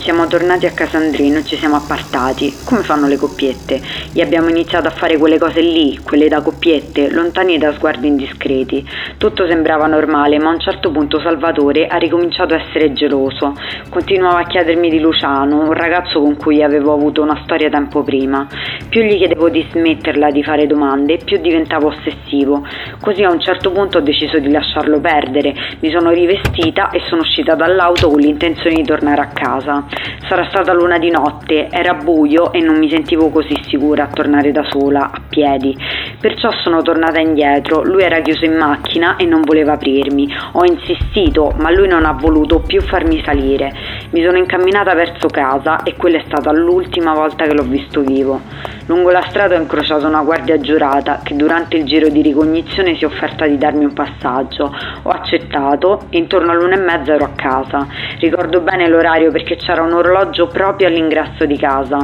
Siamo 0.01 0.25
tornati 0.25 0.65
a 0.65 0.71
Casandrino 0.71 1.37
e 1.37 1.43
ci 1.43 1.55
siamo 1.57 1.75
appartati, 1.75 2.51
come 2.65 2.81
fanno 2.81 3.05
le 3.05 3.17
coppiette, 3.17 3.79
e 4.13 4.21
abbiamo 4.23 4.49
iniziato 4.49 4.87
a 4.87 4.91
fare 4.91 5.15
quelle 5.17 5.37
cose 5.37 5.61
lì, 5.61 5.99
quelle 6.03 6.27
da 6.27 6.41
coppiette, 6.41 7.11
lontani 7.11 7.59
da 7.59 7.71
sguardi 7.73 8.07
indiscreti. 8.07 8.83
Tutto 9.17 9.47
sembrava 9.47 9.85
normale, 9.85 10.39
ma 10.39 10.49
a 10.49 10.53
un 10.53 10.59
certo 10.59 10.89
punto 10.89 11.19
Salvatore 11.19 11.85
ha 11.85 11.97
ricominciato 11.97 12.55
a 12.55 12.57
essere 12.57 12.93
geloso. 12.93 13.53
Continuava 13.89 14.39
a 14.39 14.47
chiedermi 14.47 14.89
di 14.89 14.99
Luciano, 14.99 15.61
un 15.61 15.73
ragazzo 15.73 16.19
con 16.19 16.35
cui 16.35 16.63
avevo 16.63 16.93
avuto 16.93 17.21
una 17.21 17.39
storia 17.43 17.69
tempo 17.69 18.01
prima. 18.01 18.47
Più 18.89 19.03
gli 19.03 19.17
chiedevo 19.17 19.49
di 19.49 19.63
smetterla 19.69 20.31
di 20.31 20.43
fare 20.43 20.65
domande, 20.65 21.19
più 21.23 21.37
diventavo 21.37 21.89
ossessivo. 21.89 22.65
Così 22.99 23.21
a 23.21 23.31
un 23.31 23.39
certo 23.39 23.71
punto 23.71 23.99
ho 23.99 24.01
deciso 24.01 24.39
di 24.39 24.49
lasciarlo 24.49 24.99
perdere, 24.99 25.53
mi 25.79 25.91
sono 25.91 26.09
rivestita 26.09 26.89
e 26.89 27.01
sono 27.07 27.21
uscita 27.21 27.53
dall'auto 27.53 28.09
con 28.09 28.19
l'intenzione 28.19 28.77
di 28.77 28.83
tornare 28.83 29.21
a 29.21 29.27
casa. 29.27 29.89
Sarà 30.27 30.47
stata 30.49 30.73
luna 30.73 30.97
di 30.97 31.09
notte, 31.09 31.67
era 31.69 31.93
buio 31.93 32.53
e 32.53 32.61
non 32.61 32.77
mi 32.77 32.89
sentivo 32.89 33.29
così 33.29 33.53
sicura 33.67 34.03
a 34.03 34.07
tornare 34.07 34.51
da 34.51 34.63
sola, 34.69 35.11
a 35.11 35.21
piedi. 35.27 35.75
Perciò 36.19 36.49
sono 36.63 36.81
tornata 36.81 37.19
indietro, 37.19 37.83
lui 37.83 38.03
era 38.03 38.21
chiuso 38.21 38.45
in 38.45 38.55
macchina 38.55 39.17
e 39.17 39.25
non 39.25 39.41
voleva 39.41 39.73
aprirmi. 39.73 40.33
Ho 40.53 40.63
insistito, 40.63 41.53
ma 41.57 41.71
lui 41.71 41.87
non 41.87 42.05
ha 42.05 42.13
voluto 42.13 42.59
più 42.59 42.81
farmi 42.81 43.21
salire. 43.25 43.73
Mi 44.11 44.23
sono 44.23 44.37
incamminata 44.37 44.93
verso 44.93 45.27
casa 45.27 45.83
e 45.83 45.95
quella 45.95 46.17
è 46.17 46.23
stata 46.25 46.51
l'ultima 46.51 47.13
volta 47.13 47.45
che 47.45 47.53
l'ho 47.53 47.63
visto 47.63 48.01
vivo. 48.01 48.39
Lungo 48.85 49.11
la 49.11 49.21
strada 49.21 49.55
ho 49.55 49.61
incrociato 49.61 50.07
una 50.07 50.21
guardia 50.21 50.59
giurata 50.59 51.21
che 51.23 51.35
durante 51.35 51.77
il 51.77 51.85
giro 51.85 52.09
di 52.09 52.21
ricognizione 52.21 52.95
si 52.95 53.03
è 53.03 53.07
offerta 53.07 53.45
di 53.45 53.57
darmi 53.57 53.85
un 53.85 53.93
passaggio. 53.93 54.73
Ho 55.03 55.09
accettato 55.09 56.07
e 56.09 56.17
intorno 56.17 56.51
all'una 56.51 56.75
e 56.75 56.79
mezza 56.79 57.13
ero 57.13 57.25
a 57.25 57.31
casa. 57.35 57.87
Ricordo 58.19 58.61
bene 58.61 58.87
l'orario 58.87 59.31
perché 59.31 59.55
c'era 59.55 59.80
un 59.83 59.93
orologio 59.93 60.47
proprio 60.47 60.87
all'ingresso 60.87 61.45
di 61.45 61.57
casa. 61.57 61.97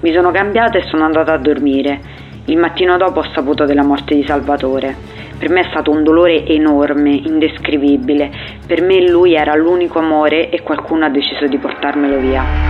Mi 0.00 0.12
sono 0.12 0.30
cambiata 0.30 0.78
e 0.78 0.82
sono 0.88 1.04
andata 1.04 1.32
a 1.32 1.38
dormire. 1.38 2.00
Il 2.46 2.56
mattino 2.56 2.96
dopo 2.96 3.20
ho 3.20 3.30
saputo 3.34 3.64
della 3.64 3.84
morte 3.84 4.14
di 4.14 4.24
Salvatore. 4.24 4.96
Per 5.38 5.50
me 5.50 5.60
è 5.60 5.68
stato 5.70 5.90
un 5.90 6.02
dolore 6.02 6.46
enorme, 6.46 7.10
indescrivibile. 7.10 8.30
Per 8.66 8.82
me 8.82 9.08
lui 9.08 9.34
era 9.34 9.54
l'unico 9.54 9.98
amore 9.98 10.50
e 10.50 10.62
qualcuno 10.62 11.04
ha 11.04 11.10
deciso 11.10 11.46
di 11.46 11.58
portarmelo 11.58 12.18
via. 12.18 12.67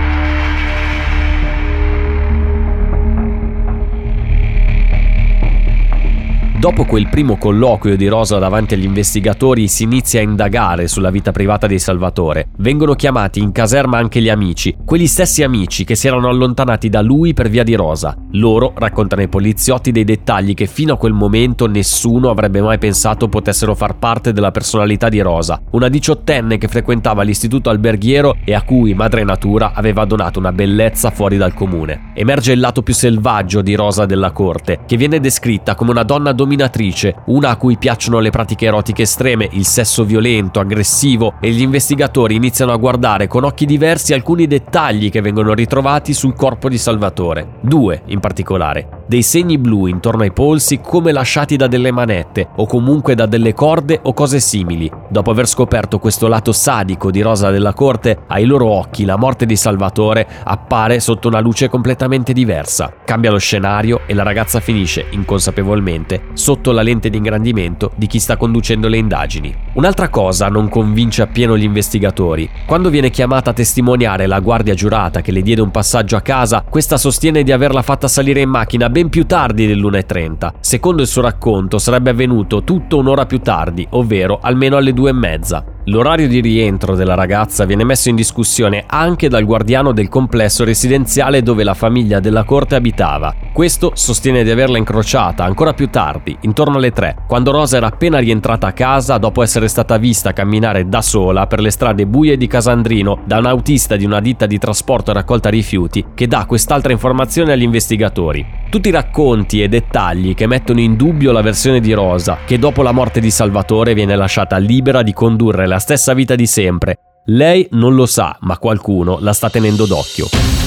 Dopo 6.59 6.83
quel 6.83 7.07
primo 7.07 7.37
colloquio 7.37 7.95
di 7.95 8.09
Rosa 8.09 8.37
davanti 8.37 8.73
agli 8.73 8.83
investigatori 8.83 9.69
si 9.69 9.83
inizia 9.83 10.19
a 10.19 10.23
indagare 10.23 10.89
sulla 10.89 11.09
vita 11.09 11.31
privata 11.31 11.67
di 11.67 11.79
Salvatore. 11.79 12.49
Vengono 12.57 12.95
chiamati 12.95 13.39
in 13.39 13.53
caserma 13.53 13.97
anche 13.97 14.19
gli 14.21 14.27
amici, 14.27 14.75
quegli 14.83 15.07
stessi 15.07 15.41
amici 15.41 15.85
che 15.85 15.95
si 15.95 16.07
erano 16.07 16.27
allontanati 16.27 16.89
da 16.89 16.99
lui 16.99 17.33
per 17.33 17.47
via 17.47 17.63
di 17.63 17.75
Rosa. 17.75 18.13
Loro 18.31 18.73
raccontano 18.75 19.21
ai 19.21 19.29
poliziotti 19.29 19.93
dei 19.93 20.03
dettagli 20.03 20.53
che 20.53 20.65
fino 20.65 20.95
a 20.95 20.97
quel 20.97 21.13
momento 21.13 21.65
nessuno 21.65 22.29
avrebbe 22.29 22.59
mai 22.59 22.77
pensato 22.77 23.29
potessero 23.29 23.73
far 23.73 23.97
parte 23.97 24.33
della 24.33 24.51
personalità 24.51 25.07
di 25.07 25.21
Rosa, 25.21 25.61
una 25.71 25.87
diciottenne 25.87 26.57
che 26.57 26.67
frequentava 26.67 27.23
l'istituto 27.23 27.69
alberghiero 27.69 28.35
e 28.43 28.53
a 28.53 28.63
cui 28.63 28.93
madre 28.93 29.23
natura 29.23 29.71
aveva 29.73 30.03
donato 30.03 30.39
una 30.39 30.51
bellezza 30.51 31.09
fuori 31.09 31.37
dal 31.37 31.53
comune. 31.53 32.11
Emerge 32.15 32.51
il 32.51 32.59
lato 32.59 32.81
più 32.81 32.93
selvaggio 32.93 33.61
di 33.61 33.75
Rosa 33.75 34.05
della 34.05 34.31
corte, 34.31 34.79
che 34.85 34.97
viene 34.97 35.21
descritta 35.21 35.75
come 35.75 35.91
una 35.91 36.03
donna 36.03 36.33
dominante 36.33 36.47
dominatrice, 36.49 37.15
una 37.25 37.49
a 37.49 37.57
cui 37.57 37.77
piacciono 37.77 38.17
le 38.17 38.31
pratiche 38.31 38.65
erotiche 38.65 39.03
estreme, 39.03 39.47
il 39.51 39.65
sesso 39.65 40.03
violento, 40.03 40.59
aggressivo 40.59 41.35
e 41.39 41.51
gli 41.51 41.61
investigatori 41.61 42.35
iniziano 42.35 42.71
a 42.71 42.77
guardare 42.77 43.27
con 43.27 43.43
occhi 43.43 43.65
diversi 43.65 44.13
alcuni 44.13 44.47
dettagli 44.47 45.11
che 45.11 45.21
vengono 45.21 45.53
ritrovati 45.53 46.13
sul 46.13 46.33
corpo 46.33 46.67
di 46.67 46.79
Salvatore. 46.79 47.57
Due 47.61 48.01
in 48.07 48.19
particolare 48.19 48.99
dei 49.09 49.23
segni 49.23 49.57
blu 49.57 49.87
intorno 49.87 50.21
ai 50.21 50.31
polsi 50.31 50.81
come 50.81 51.11
lasciati 51.11 51.55
da 51.55 51.65
delle 51.65 51.91
manette 51.91 52.49
o 52.57 52.67
comunque 52.67 53.15
da 53.15 53.25
delle 53.25 53.55
corde 53.55 53.99
o 54.03 54.13
cose 54.13 54.39
simili. 54.39 54.89
Dopo 55.09 55.31
aver 55.31 55.47
scoperto 55.47 55.97
questo 55.97 56.27
lato 56.27 56.51
sadico 56.51 57.09
di 57.09 57.21
Rosa 57.21 57.49
della 57.49 57.73
Corte, 57.73 58.19
ai 58.27 58.45
loro 58.45 58.67
occhi 58.67 59.05
la 59.05 59.17
morte 59.17 59.47
di 59.47 59.55
Salvatore 59.55 60.27
appare 60.43 60.99
sotto 60.99 61.27
una 61.27 61.39
luce 61.39 61.69
completamente 61.69 62.33
diversa. 62.33 62.93
Cambia 63.03 63.31
lo 63.31 63.39
scenario 63.39 64.01
e 64.05 64.13
la 64.13 64.21
ragazza 64.21 64.59
finisce, 64.59 65.07
inconsapevolmente, 65.09 66.25
sotto 66.39 66.71
la 66.71 66.81
lente 66.81 67.09
di 67.09 67.17
ingrandimento 67.17 67.91
di 67.95 68.07
chi 68.07 68.17
sta 68.17 68.37
conducendo 68.37 68.87
le 68.87 68.97
indagini. 68.97 69.53
Un'altra 69.73 70.07
cosa 70.07 70.47
non 70.47 70.69
convince 70.69 71.21
appieno 71.21 71.57
gli 71.57 71.63
investigatori. 71.63 72.49
Quando 72.65 72.89
viene 72.89 73.09
chiamata 73.09 73.51
a 73.51 73.53
testimoniare 73.53 74.25
la 74.25 74.39
guardia 74.39 74.73
giurata 74.73 75.21
che 75.21 75.33
le 75.33 75.41
diede 75.41 75.61
un 75.61 75.69
passaggio 75.69 76.15
a 76.15 76.21
casa, 76.21 76.63
questa 76.67 76.97
sostiene 76.97 77.43
di 77.43 77.51
averla 77.51 77.81
fatta 77.81 78.07
salire 78.07 78.41
in 78.41 78.49
macchina 78.49 78.89
ben 78.89 79.09
più 79.09 79.25
tardi 79.25 79.67
dell'1.30. 79.67 80.53
Secondo 80.61 81.01
il 81.01 81.07
suo 81.07 81.21
racconto 81.21 81.77
sarebbe 81.77 82.11
avvenuto 82.11 82.63
tutto 82.63 82.97
un'ora 82.97 83.25
più 83.25 83.39
tardi, 83.39 83.85
ovvero 83.91 84.39
almeno 84.41 84.77
alle 84.77 84.93
due 84.93 85.09
e 85.09 85.13
mezza. 85.13 85.63
L'orario 85.89 86.27
di 86.27 86.39
rientro 86.39 86.93
della 86.95 87.15
ragazza 87.15 87.65
viene 87.65 87.83
messo 87.83 88.09
in 88.09 88.15
discussione 88.15 88.83
anche 88.85 89.27
dal 89.27 89.43
guardiano 89.43 89.91
del 89.91 90.07
complesso 90.07 90.63
residenziale 90.63 91.41
dove 91.41 91.63
la 91.63 91.73
famiglia 91.73 92.19
della 92.19 92.43
corte 92.43 92.75
abitava. 92.75 93.33
Questo 93.51 93.93
sostiene 93.95 94.43
di 94.43 94.51
averla 94.51 94.77
incrociata 94.77 95.43
ancora 95.43 95.73
più 95.73 95.89
tardi, 95.89 96.37
intorno 96.41 96.77
alle 96.77 96.91
3, 96.91 97.23
quando 97.27 97.49
Rosa 97.49 97.77
era 97.77 97.87
appena 97.87 98.19
rientrata 98.19 98.67
a 98.67 98.71
casa 98.71 99.17
dopo 99.17 99.41
essere 99.41 99.67
stata 99.67 99.97
vista 99.97 100.31
camminare 100.31 100.87
da 100.87 101.01
sola 101.01 101.47
per 101.47 101.59
le 101.59 101.71
strade 101.71 102.05
buie 102.05 102.37
di 102.37 102.45
Casandrino 102.45 103.21
da 103.25 103.39
un 103.39 103.47
autista 103.47 103.95
di 103.95 104.05
una 104.05 104.19
ditta 104.19 104.45
di 104.45 104.59
trasporto 104.59 105.09
e 105.09 105.15
raccolta 105.15 105.49
rifiuti 105.49 106.05
che 106.13 106.27
dà 106.27 106.45
quest'altra 106.45 106.91
informazione 106.91 107.53
agli 107.53 107.63
investigatori. 107.63 108.45
Tutti 108.69 108.89
i 108.89 108.91
racconti 108.91 109.63
e 109.63 109.67
dettagli 109.67 110.35
che 110.35 110.45
mettono 110.45 110.81
in 110.81 110.95
dubbio 110.95 111.31
la 111.31 111.41
versione 111.41 111.79
di 111.79 111.93
Rosa, 111.93 112.37
che 112.45 112.59
dopo 112.59 112.83
la 112.83 112.91
morte 112.91 113.19
di 113.19 113.31
Salvatore 113.31 113.95
viene 113.95 114.15
lasciata 114.15 114.57
libera 114.57 115.01
di 115.01 115.13
condurre 115.13 115.65
la 115.65 115.78
stessa 115.79 116.13
vita 116.13 116.35
di 116.35 116.47
sempre. 116.47 116.99
Lei 117.25 117.67
non 117.71 117.95
lo 117.95 118.05
sa, 118.05 118.37
ma 118.41 118.57
qualcuno 118.57 119.17
la 119.19 119.33
sta 119.33 119.49
tenendo 119.49 119.85
d'occhio. 119.85 120.58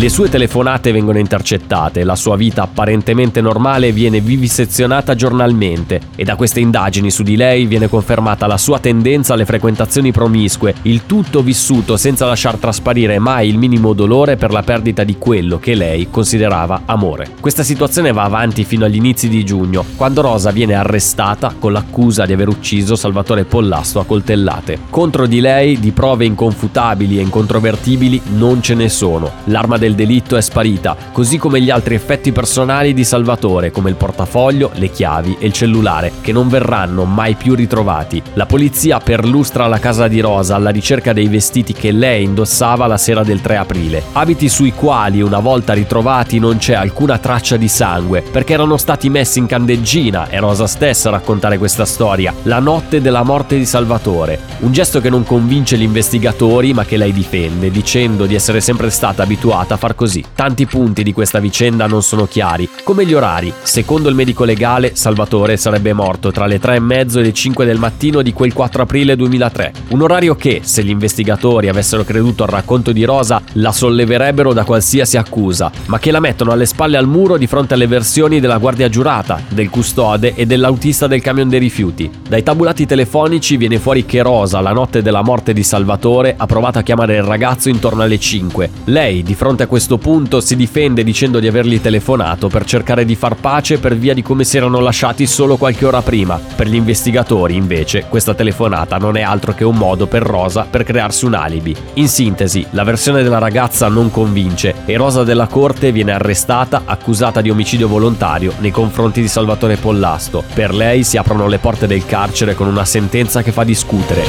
Le 0.00 0.08
sue 0.08 0.30
telefonate 0.30 0.92
vengono 0.92 1.18
intercettate, 1.18 2.04
la 2.04 2.16
sua 2.16 2.34
vita 2.34 2.62
apparentemente 2.62 3.42
normale 3.42 3.92
viene 3.92 4.22
vivisezionata 4.22 5.14
giornalmente 5.14 6.00
e 6.16 6.24
da 6.24 6.36
queste 6.36 6.58
indagini 6.58 7.10
su 7.10 7.22
di 7.22 7.36
lei 7.36 7.66
viene 7.66 7.86
confermata 7.86 8.46
la 8.46 8.56
sua 8.56 8.78
tendenza 8.78 9.34
alle 9.34 9.44
frequentazioni 9.44 10.10
promiscue, 10.10 10.72
il 10.84 11.04
tutto 11.04 11.42
vissuto 11.42 11.98
senza 11.98 12.24
lasciar 12.24 12.56
trasparire 12.56 13.18
mai 13.18 13.50
il 13.50 13.58
minimo 13.58 13.92
dolore 13.92 14.36
per 14.36 14.52
la 14.52 14.62
perdita 14.62 15.04
di 15.04 15.18
quello 15.18 15.58
che 15.58 15.74
lei 15.74 16.08
considerava 16.08 16.80
amore. 16.86 17.32
Questa 17.38 17.62
situazione 17.62 18.10
va 18.10 18.22
avanti 18.22 18.64
fino 18.64 18.86
agli 18.86 18.96
inizi 18.96 19.28
di 19.28 19.44
giugno, 19.44 19.84
quando 19.96 20.22
Rosa 20.22 20.50
viene 20.50 20.72
arrestata 20.72 21.54
con 21.58 21.72
l'accusa 21.72 22.24
di 22.24 22.32
aver 22.32 22.48
ucciso 22.48 22.96
Salvatore 22.96 23.44
Pollasto 23.44 24.00
a 24.00 24.06
coltellate. 24.06 24.78
Contro 24.88 25.26
di 25.26 25.40
lei 25.40 25.78
di 25.78 25.90
prove 25.90 26.24
inconfutabili 26.24 27.18
e 27.18 27.20
incontrovertibili 27.20 28.22
non 28.36 28.62
ce 28.62 28.74
ne 28.74 28.88
sono. 28.88 29.30
L'arma 29.44 29.76
del 29.76 29.88
delitto 29.94 30.36
è 30.36 30.40
sparita, 30.40 30.96
così 31.12 31.38
come 31.38 31.60
gli 31.60 31.70
altri 31.70 31.94
effetti 31.94 32.32
personali 32.32 32.94
di 32.94 33.04
Salvatore, 33.04 33.70
come 33.70 33.90
il 33.90 33.96
portafoglio, 33.96 34.70
le 34.74 34.90
chiavi 34.90 35.36
e 35.38 35.46
il 35.46 35.52
cellulare, 35.52 36.12
che 36.20 36.32
non 36.32 36.48
verranno 36.48 37.04
mai 37.04 37.34
più 37.34 37.54
ritrovati. 37.54 38.22
La 38.34 38.46
polizia 38.46 38.98
perlustra 38.98 39.66
la 39.66 39.78
casa 39.78 40.08
di 40.08 40.20
Rosa 40.20 40.54
alla 40.54 40.70
ricerca 40.70 41.12
dei 41.12 41.28
vestiti 41.28 41.72
che 41.72 41.92
lei 41.92 42.24
indossava 42.24 42.86
la 42.86 42.98
sera 42.98 43.22
del 43.22 43.40
3 43.40 43.56
aprile. 43.56 44.02
Abiti 44.12 44.48
sui 44.48 44.72
quali, 44.72 45.22
una 45.22 45.40
volta 45.40 45.72
ritrovati, 45.72 46.38
non 46.38 46.58
c'è 46.58 46.74
alcuna 46.74 47.18
traccia 47.18 47.56
di 47.56 47.68
sangue, 47.68 48.22
perché 48.22 48.52
erano 48.52 48.76
stati 48.76 49.08
messi 49.08 49.38
in 49.38 49.46
candeggina, 49.46 50.28
è 50.28 50.38
Rosa 50.38 50.66
stessa 50.66 51.08
a 51.08 51.12
raccontare 51.12 51.58
questa 51.58 51.84
storia, 51.84 52.34
la 52.44 52.58
notte 52.58 53.00
della 53.00 53.22
morte 53.22 53.56
di 53.56 53.66
Salvatore. 53.66 54.38
Un 54.60 54.72
gesto 54.72 55.00
che 55.00 55.10
non 55.10 55.24
convince 55.24 55.76
gli 55.76 55.82
investigatori, 55.82 56.72
ma 56.72 56.84
che 56.84 56.96
lei 56.96 57.12
difende, 57.12 57.70
dicendo 57.70 58.26
di 58.26 58.34
essere 58.34 58.60
sempre 58.60 58.90
stata 58.90 59.22
abituata 59.22 59.74
a 59.74 59.78
far 59.80 59.94
così. 59.94 60.22
Tanti 60.34 60.66
punti 60.66 61.02
di 61.02 61.14
questa 61.14 61.40
vicenda 61.40 61.86
non 61.86 62.02
sono 62.02 62.26
chiari, 62.26 62.68
come 62.84 63.06
gli 63.06 63.14
orari. 63.14 63.52
Secondo 63.62 64.10
il 64.10 64.14
medico 64.14 64.44
legale, 64.44 64.94
Salvatore 64.94 65.56
sarebbe 65.56 65.94
morto 65.94 66.30
tra 66.30 66.44
le 66.44 66.60
3 66.60 66.76
e 66.76 66.80
mezzo 66.80 67.18
e 67.18 67.22
le 67.22 67.32
5 67.32 67.64
del 67.64 67.78
mattino 67.78 68.20
di 68.20 68.34
quel 68.34 68.52
4 68.52 68.82
aprile 68.82 69.16
2003. 69.16 69.72
Un 69.88 70.02
orario 70.02 70.36
che, 70.36 70.60
se 70.62 70.84
gli 70.84 70.90
investigatori 70.90 71.68
avessero 71.68 72.04
creduto 72.04 72.42
al 72.42 72.50
racconto 72.50 72.92
di 72.92 73.04
Rosa, 73.04 73.40
la 73.54 73.72
solleverebbero 73.72 74.52
da 74.52 74.64
qualsiasi 74.64 75.16
accusa, 75.16 75.72
ma 75.86 75.98
che 75.98 76.10
la 76.10 76.20
mettono 76.20 76.52
alle 76.52 76.66
spalle 76.66 76.98
al 76.98 77.08
muro 77.08 77.38
di 77.38 77.46
fronte 77.46 77.72
alle 77.74 77.86
versioni 77.86 78.38
della 78.38 78.58
guardia 78.58 78.90
giurata, 78.90 79.40
del 79.48 79.70
custode 79.70 80.34
e 80.34 80.44
dell'autista 80.44 81.06
del 81.06 81.22
camion 81.22 81.48
dei 81.48 81.58
rifiuti. 81.58 82.10
Dai 82.28 82.42
tabulati 82.42 82.84
telefonici 82.84 83.56
viene 83.56 83.78
fuori 83.78 84.04
che 84.04 84.20
Rosa, 84.20 84.60
la 84.60 84.72
notte 84.72 85.00
della 85.00 85.22
morte 85.22 85.54
di 85.54 85.62
Salvatore, 85.62 86.34
ha 86.36 86.46
provato 86.46 86.78
a 86.78 86.82
chiamare 86.82 87.16
il 87.16 87.22
ragazzo 87.22 87.70
intorno 87.70 88.02
alle 88.02 88.18
5. 88.18 88.70
Lei, 88.84 89.22
di 89.22 89.34
fronte 89.34 89.62
a 89.62 89.66
questo 89.70 89.98
punto, 89.98 90.40
si 90.40 90.56
difende 90.56 91.04
dicendo 91.04 91.38
di 91.38 91.46
avergli 91.46 91.80
telefonato 91.80 92.48
per 92.48 92.64
cercare 92.64 93.04
di 93.04 93.14
far 93.14 93.36
pace 93.36 93.78
per 93.78 93.96
via 93.96 94.14
di 94.14 94.20
come 94.20 94.42
si 94.42 94.56
erano 94.56 94.80
lasciati 94.80 95.28
solo 95.28 95.56
qualche 95.56 95.86
ora 95.86 96.02
prima. 96.02 96.40
Per 96.56 96.66
gli 96.66 96.74
investigatori, 96.74 97.54
invece, 97.54 98.06
questa 98.08 98.34
telefonata 98.34 98.96
non 98.96 99.16
è 99.16 99.22
altro 99.22 99.54
che 99.54 99.62
un 99.62 99.76
modo 99.76 100.08
per 100.08 100.24
Rosa 100.24 100.66
per 100.68 100.82
crearsi 100.82 101.24
un 101.24 101.34
alibi. 101.34 101.72
In 101.94 102.08
sintesi, 102.08 102.66
la 102.70 102.82
versione 102.82 103.22
della 103.22 103.38
ragazza 103.38 103.86
non 103.86 104.10
convince 104.10 104.74
e 104.86 104.96
Rosa 104.96 105.22
della 105.22 105.46
Corte 105.46 105.92
viene 105.92 106.14
arrestata 106.14 106.82
accusata 106.84 107.40
di 107.40 107.48
omicidio 107.48 107.86
volontario 107.86 108.52
nei 108.58 108.72
confronti 108.72 109.20
di 109.20 109.28
Salvatore 109.28 109.76
Pollasto. 109.76 110.42
Per 110.52 110.74
lei 110.74 111.04
si 111.04 111.16
aprono 111.16 111.46
le 111.46 111.58
porte 111.58 111.86
del 111.86 112.04
carcere 112.04 112.56
con 112.56 112.66
una 112.66 112.84
sentenza 112.84 113.40
che 113.42 113.52
fa 113.52 113.62
discutere. 113.62 114.24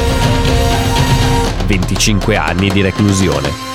25 1.66 2.36
anni 2.36 2.70
di 2.70 2.84
reclusione. 2.84 3.71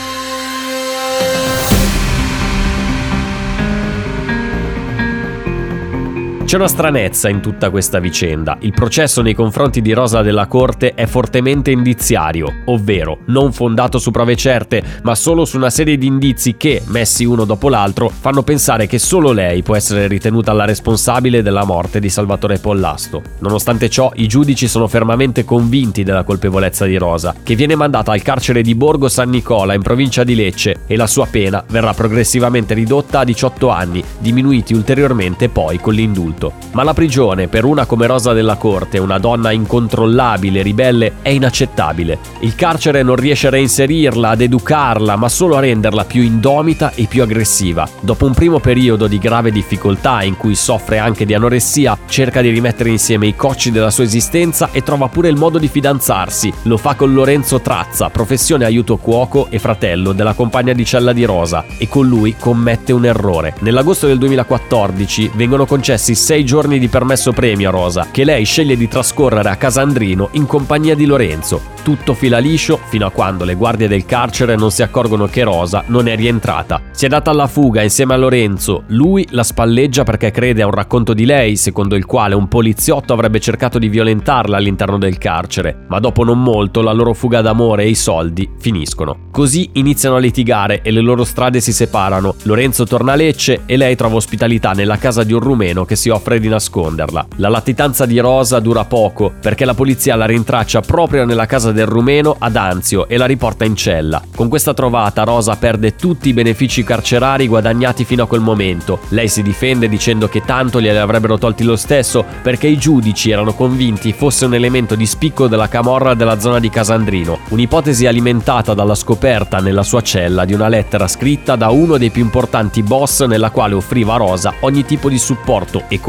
C'è 6.47 6.59
una 6.59 6.69
stranezza 6.69 7.29
in 7.29 7.41
tutta 7.41 7.71
questa 7.71 7.99
vicenda. 7.99 8.57
Il 8.61 8.71
processo 8.71 9.21
nei 9.21 9.35
confronti 9.35 9.83
di 9.83 9.93
Rosa 9.93 10.23
della 10.23 10.47
Corte 10.47 10.95
è 10.95 11.05
fortemente 11.07 11.73
indiziario, 11.73 12.63
ovvero 12.67 13.19
non 13.27 13.53
fondato 13.53 13.99
su 13.99 14.13
prove 14.13 14.37
certe, 14.37 14.81
ma 15.03 15.17
solo 15.17 15.45
su 15.45 15.57
una 15.57 15.71
serie 15.71 15.99
di 15.99 16.07
indizi 16.07 16.57
che, 16.57 16.83
messi 16.87 17.25
uno 17.25 17.45
dopo 17.45 17.69
l'altro, 17.69 18.09
fanno 18.09 18.45
pensare 18.45 18.87
che 18.87 19.01
solo 19.01 19.33
lei 19.33 19.65
può 19.65 19.75
essere 19.75 20.07
ritenuta 20.07 20.53
la 20.53 20.65
responsabile 20.67 21.43
della 21.43 21.65
morte 21.65 21.99
di 21.99 22.09
Salvatore 22.09 22.59
Pollasto. 22.59 23.23
Nonostante 23.41 23.91
ciò, 23.91 24.13
i 24.15 24.29
giudici 24.29 24.69
sono 24.69 24.87
fermamente 24.87 25.45
convinti 25.45 26.05
della 26.05 26.23
colpevolezza 26.23 26.87
di 26.87 26.97
Rosa, 26.97 27.35
che 27.43 27.57
viene 27.57 27.75
mandata 27.75 28.13
al 28.13 28.23
carcere 28.23 28.63
di 28.63 28.77
Borgo 28.77 29.09
San 29.09 29.31
Nicola 29.31 29.75
in 29.75 29.83
provincia 29.83 30.23
di 30.23 30.37
Lecce 30.37 30.83
e 30.87 30.95
la 30.95 31.09
sua 31.09 31.27
pena 31.27 31.65
verrà 31.67 31.93
progressivamente 31.93 32.73
ridotta 32.73 33.19
a 33.19 33.25
18 33.25 33.69
anni, 33.69 34.05
diminuiti 34.21 34.75
ulteriormente 34.75 35.49
poi 35.49 35.81
con 35.81 35.93
l'indulto 35.93 36.35
adulto. 36.37 36.53
Ma 36.73 36.83
la 36.83 36.93
prigione 36.93 37.49
per 37.49 37.65
una 37.65 37.87
come 37.87 38.07
Rosa 38.07 38.33
della 38.33 38.57
Corte, 38.57 38.99
una 38.99 39.19
donna 39.19 39.51
incontrollabile, 39.51 40.63
ribelle, 40.63 41.15
è 41.23 41.31
inaccettabile. 41.31 42.19
Il 42.41 42.55
carcere 42.55 43.03
non 43.03 43.17
riesce 43.17 43.47
a 43.47 43.51
reinserirla, 43.51 44.31
ad 44.31 44.43
educarla, 44.43 45.17
ma 45.17 45.29
solo 45.29 45.57
a 45.57 45.61
renderla 45.61 46.05
più 46.05 46.23
indomita 46.23 46.93
e 46.95 47.07
più 47.07 47.23
aggressiva. 47.23 47.89
Dopo 48.01 48.27
un 48.27 48.35
primo 48.35 48.61
periodo 48.61 49.07
di 49.07 49.19
grave 49.19 49.51
difficoltà 49.51 50.23
in 50.23 50.37
cui 50.37 50.55
soffre 50.55 50.99
anche 50.99 51.25
di 51.25 51.35
anoressia, 51.35 51.99
cerca 52.07 52.43
di 52.43 52.51
rimettere 52.51 52.91
insieme 52.91 53.27
i 53.27 53.35
cocci 53.35 53.71
della 53.71 53.91
sua 53.91 54.05
esistenza 54.05 54.69
e 54.73 54.83
trova 54.83 55.09
pure 55.09 55.29
il 55.29 55.37
modo 55.37 55.59
di 55.59 55.69
fidanzarsi. 55.69 56.53
Lo 56.63 56.77
fa 56.77 56.95
con 56.95 57.15
Lorenzo 57.15 57.61
Trazza, 57.61 58.11
professione 58.11 58.65
aiuto 58.65 58.99
cuoco 58.99 59.47
e 59.49 59.59
fratello 59.59 60.13
della 60.13 60.35
compagna 60.35 60.75
di 60.75 60.85
cella 60.85 61.13
di 61.13 61.25
Rosa, 61.25 61.65
e 61.79 61.89
con 61.89 62.07
lui 62.07 62.37
commette 62.39 62.93
un 62.93 63.07
errore. 63.07 63.55
Nell'agosto 63.61 64.07
del 64.07 64.19
2014 64.19 65.31
vengono 65.35 65.65
concessi 65.65 66.15
sei 66.27 66.45
giorni 66.45 66.81
di 66.81 66.89
permesso 66.89 67.31
premio 67.31 67.69
a 67.69 67.71
Rosa, 67.71 68.09
che 68.11 68.25
lei 68.25 68.45
sceglie 68.45 68.77
di 68.77 68.89
trascorrere 68.89 69.49
a 69.49 69.55
Casandrino 69.55 70.31
in 70.33 70.45
compagnia 70.45 70.97
di 70.97 71.07
Lorenzo. 71.07 71.75
Tutto 71.85 72.15
fila 72.15 72.39
liscio 72.39 72.81
fino 72.89 73.07
a 73.07 73.13
quando 73.13 73.45
le 73.45 73.55
guardie 73.55 73.87
del 73.87 74.05
carcere 74.07 74.57
non 74.57 74.73
si 74.73 74.83
accorgono 74.83 75.27
che 75.27 75.45
Rosa 75.45 75.85
non 75.87 76.09
è 76.09 76.17
rientrata. 76.17 76.83
Si 76.91 77.05
è 77.05 77.09
data 77.09 77.31
alla 77.31 77.47
fuga 77.47 77.81
insieme 77.81 78.15
a 78.15 78.17
Lorenzo. 78.17 78.83
Lui 78.89 79.25
la 79.31 79.45
spalleggia 79.45 80.03
perché 80.03 80.33
crede 80.33 80.63
a 80.63 80.67
un 80.67 80.73
racconto 80.73 81.15
di 81.15 81.25
lei, 81.25 81.55
secondo 81.55 81.95
il 81.95 82.07
quale 82.07 82.35
un 82.35 82.49
poliziotto 82.49 83.13
avrebbe 83.13 83.39
cercato 83.39 83.79
di 83.79 83.89
violentarla 83.89 84.57
all'interno 84.57 84.99
del 84.99 85.19
carcere. 85.19 85.85
Ma 85.87 86.01
dopo 86.01 86.25
non 86.25 86.43
molto 86.43 86.83
la 86.83 86.91
loro 86.91 87.15
fuga 87.15 87.41
d'amore 87.41 87.85
e 87.85 87.91
i 87.91 87.95
soldi 87.95 88.51
finiscono. 88.59 89.29
Così 89.31 89.71
iniziano 89.75 90.17
a 90.17 90.19
litigare 90.19 90.83
e 90.83 90.91
le 90.91 91.03
loro 91.03 91.23
strade 91.23 91.61
si 91.61 91.73
separano. 91.73 92.35
Lorenzo 92.43 92.85
torna 92.85 93.13
a 93.13 93.15
Lecce 93.15 93.63
e 93.65 93.77
lei 93.77 93.95
trova 93.95 94.17
ospitalità 94.17 94.73
nella 94.73 94.99
casa 94.99 95.23
di 95.23 95.33
un 95.33 95.39
rumeno 95.39 95.85
che 95.85 95.95
si 95.95 96.09
offre 96.09 96.15
di 96.39 96.49
nasconderla. 96.49 97.27
La 97.37 97.49
latitanza 97.49 98.07
di 98.07 98.19
Rosa 98.19 98.61
dura 98.61 98.85
poco 98.85 99.33
perché 99.41 99.65
la 99.65 99.75
polizia 99.75 100.17
la 100.17 100.27
rintraccia 100.27 100.81
proprio 100.81 101.25
nella 101.25 101.47
casa 101.47 101.73
del 101.73 101.87
rumeno 101.87 102.37
ad 102.39 102.57
Anzio 102.57 103.09
e 103.09 103.17
la 103.17 103.27
riporta 103.27 103.65
in 103.65 103.77
cella. 103.77 104.23
Con 104.35 104.49
questa 104.49 104.75
trovata 104.75 105.23
Rosa 105.25 105.57
perde 105.57 105.95
tutti 105.95 106.31
i 106.31 106.33
benefici 106.33 106.83
carcerari 106.83 107.47
guadagnati 107.47 108.05
fino 108.05 108.25
a 108.25 108.27
quel 108.27 108.41
momento. 108.41 109.01
Lei 109.11 109.29
si 109.29 109.43
difende 109.43 109.89
dicendo 109.89 110.29
che 110.29 110.41
tanto 110.41 110.81
glieli 110.81 110.99
avrebbero 110.99 111.39
tolti 111.39 111.65
lo 111.65 111.77
stesso 111.77 112.25
perché 112.43 112.67
i 112.67 112.79
giudici 112.79 113.31
erano 113.31 113.53
convinti 113.53 114.13
fosse 114.13 114.47
un 114.47 114.55
elemento 114.55 114.95
di 114.95 115.07
spicco 115.07 115.47
della 115.47 115.69
camorra 115.69 116.15
della 116.15 116.41
zona 116.41 116.59
di 116.59 116.71
Casandrino, 116.71 117.41
un'ipotesi 117.51 118.07
alimentata 118.07 118.75
dalla 118.75 118.95
scoperta 118.95 119.59
nella 119.59 119.83
sua 119.83 120.01
cella 120.01 120.45
di 120.45 120.55
una 120.55 120.69
lettera 120.69 121.07
scritta 121.09 121.57
da 121.57 121.71
uno 121.71 121.99
dei 121.99 122.11
più 122.11 122.23
importanti 122.23 122.83
boss 122.83 123.25
nella 123.27 123.51
quale 123.51 123.75
offriva 123.75 124.15
a 124.15 124.19
Rosa 124.19 124.55
ogni 124.61 124.85
tipo 124.85 125.09
di 125.09 125.19
supporto 125.19 125.85
economico 125.89 126.06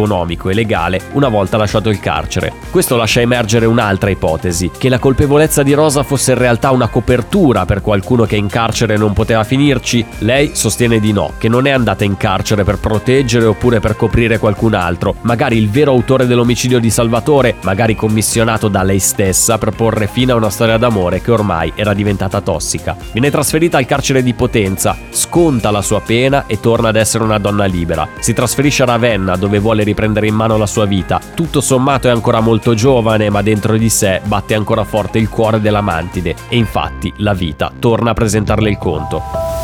e 0.50 0.54
legale 0.54 1.02
una 1.14 1.28
volta 1.28 1.58
lasciato 1.58 1.90
il 1.90 2.00
carcere. 2.00 2.54
Questo 2.70 2.96
lascia 2.96 3.22
emergere 3.22 3.66
un'altra 3.66 4.12
ipotesi, 4.12 4.70
che 4.78 4.90
la 4.90 5.00
colpevolezza 5.00 5.64
di 5.64 5.74
Rosa 5.74 6.04
fosse 6.04 6.34
in 6.34 6.38
realtà 6.38 6.70
una 6.72 6.88
copertura 6.88 7.66
per 7.66 7.82
qualcuno 7.82 8.26
che 8.26 8.36
in 8.36 8.48
carcere 8.48 8.96
non 8.96 9.14
poteva 9.14 9.44
finirci. 9.44 10.06
Lei 10.20 10.52
sostiene 10.54 11.00
di 11.00 11.12
no, 11.12 11.34
che 11.40 11.50
non 11.50 11.66
è 11.66 11.72
andata 11.72 12.04
in 12.04 12.16
carcere 12.16 12.64
per 12.64 12.78
proteggere 12.78 13.46
oppure 13.46 13.80
per 13.80 13.96
coprire 13.96 14.38
qualcun 14.38 14.76
altro, 14.76 15.16
magari 15.22 15.58
il 15.58 15.70
vero 15.70 15.92
autore 15.92 16.28
dell'omicidio 16.28 16.80
di 16.80 16.92
Salvatore, 16.92 17.56
magari 17.64 17.96
commissionato 17.96 18.68
da 18.68 18.84
lei 18.84 19.00
stessa 19.00 19.58
per 19.58 19.72
porre 19.72 20.08
fine 20.08 20.32
a 20.32 20.36
una 20.36 20.50
storia 20.52 20.78
d'amore 20.78 21.22
che 21.22 21.32
ormai 21.32 21.72
era 21.76 21.94
diventata 21.94 22.42
tossica. 22.42 22.96
Viene 23.12 23.32
trasferita 23.32 23.78
al 23.78 23.86
carcere 23.86 24.22
di 24.22 24.34
Potenza, 24.34 24.96
sconta 25.10 25.72
la 25.72 25.82
sua 25.82 26.02
pena 26.02 26.46
e 26.46 26.60
torna 26.60 26.90
ad 26.90 26.96
essere 26.96 27.24
una 27.24 27.40
donna 27.40 27.66
libera. 27.66 28.08
Si 28.20 28.34
trasferisce 28.34 28.84
a 28.84 28.86
Ravenna 28.86 29.36
dove 29.36 29.60
vuole 29.60 29.84
riprendere 29.88 30.28
in 30.28 30.36
mano 30.36 30.58
la 30.58 30.66
sua 30.66 30.86
vita. 30.86 31.20
Tutto 31.34 31.62
sommato 31.62 32.08
è 32.08 32.12
ancora 32.12 32.40
molto 32.40 32.74
giovane, 32.74 33.30
ma 33.30 33.42
dentro 33.42 33.78
di 33.78 33.90
sé 33.90 34.22
batte 34.26 34.54
ancora 34.54 34.84
forte 34.84 35.18
il 35.18 35.30
cuore 35.30 35.62
della 35.62 35.82
mantide 35.82 36.36
e 36.50 36.58
infatti 36.58 37.12
la 37.18 37.34
vita 37.34 37.72
torna 37.78 38.12
a 38.12 38.14
presentarle 38.14 38.70
il 38.70 38.78
conto. 38.78 39.57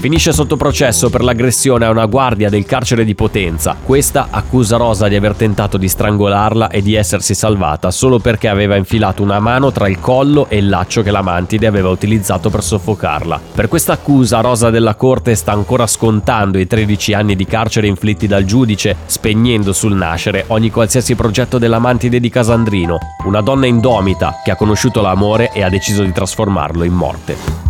Finisce 0.00 0.32
sotto 0.32 0.56
processo 0.56 1.10
per 1.10 1.22
l'aggressione 1.22 1.84
a 1.84 1.90
una 1.90 2.06
guardia 2.06 2.48
del 2.48 2.64
carcere 2.64 3.04
di 3.04 3.14
Potenza. 3.14 3.76
Questa 3.84 4.28
accusa 4.30 4.78
Rosa 4.78 5.08
di 5.08 5.14
aver 5.14 5.34
tentato 5.34 5.76
di 5.76 5.90
strangolarla 5.90 6.70
e 6.70 6.80
di 6.80 6.94
essersi 6.94 7.34
salvata 7.34 7.90
solo 7.90 8.18
perché 8.18 8.48
aveva 8.48 8.76
infilato 8.76 9.22
una 9.22 9.40
mano 9.40 9.72
tra 9.72 9.90
il 9.90 10.00
collo 10.00 10.46
e 10.48 10.56
il 10.56 10.70
laccio 10.70 11.02
che 11.02 11.10
la 11.10 11.20
mantide 11.20 11.66
aveva 11.66 11.90
utilizzato 11.90 12.48
per 12.48 12.62
soffocarla. 12.62 13.38
Per 13.54 13.68
questa 13.68 13.92
accusa 13.92 14.40
Rosa 14.40 14.70
della 14.70 14.94
Corte 14.94 15.34
sta 15.34 15.52
ancora 15.52 15.86
scontando 15.86 16.58
i 16.58 16.66
13 16.66 17.12
anni 17.12 17.36
di 17.36 17.44
carcere 17.44 17.86
inflitti 17.86 18.26
dal 18.26 18.44
giudice, 18.44 18.96
spegnendo 19.04 19.74
sul 19.74 19.92
nascere 19.92 20.44
ogni 20.46 20.70
qualsiasi 20.70 21.14
progetto 21.14 21.58
della 21.58 21.78
mantide 21.78 22.20
di 22.20 22.30
Casandrino, 22.30 22.96
una 23.26 23.42
donna 23.42 23.66
indomita 23.66 24.40
che 24.42 24.50
ha 24.50 24.56
conosciuto 24.56 25.02
l'amore 25.02 25.50
e 25.52 25.62
ha 25.62 25.68
deciso 25.68 26.02
di 26.02 26.12
trasformarlo 26.12 26.84
in 26.84 26.94
morte. 26.94 27.69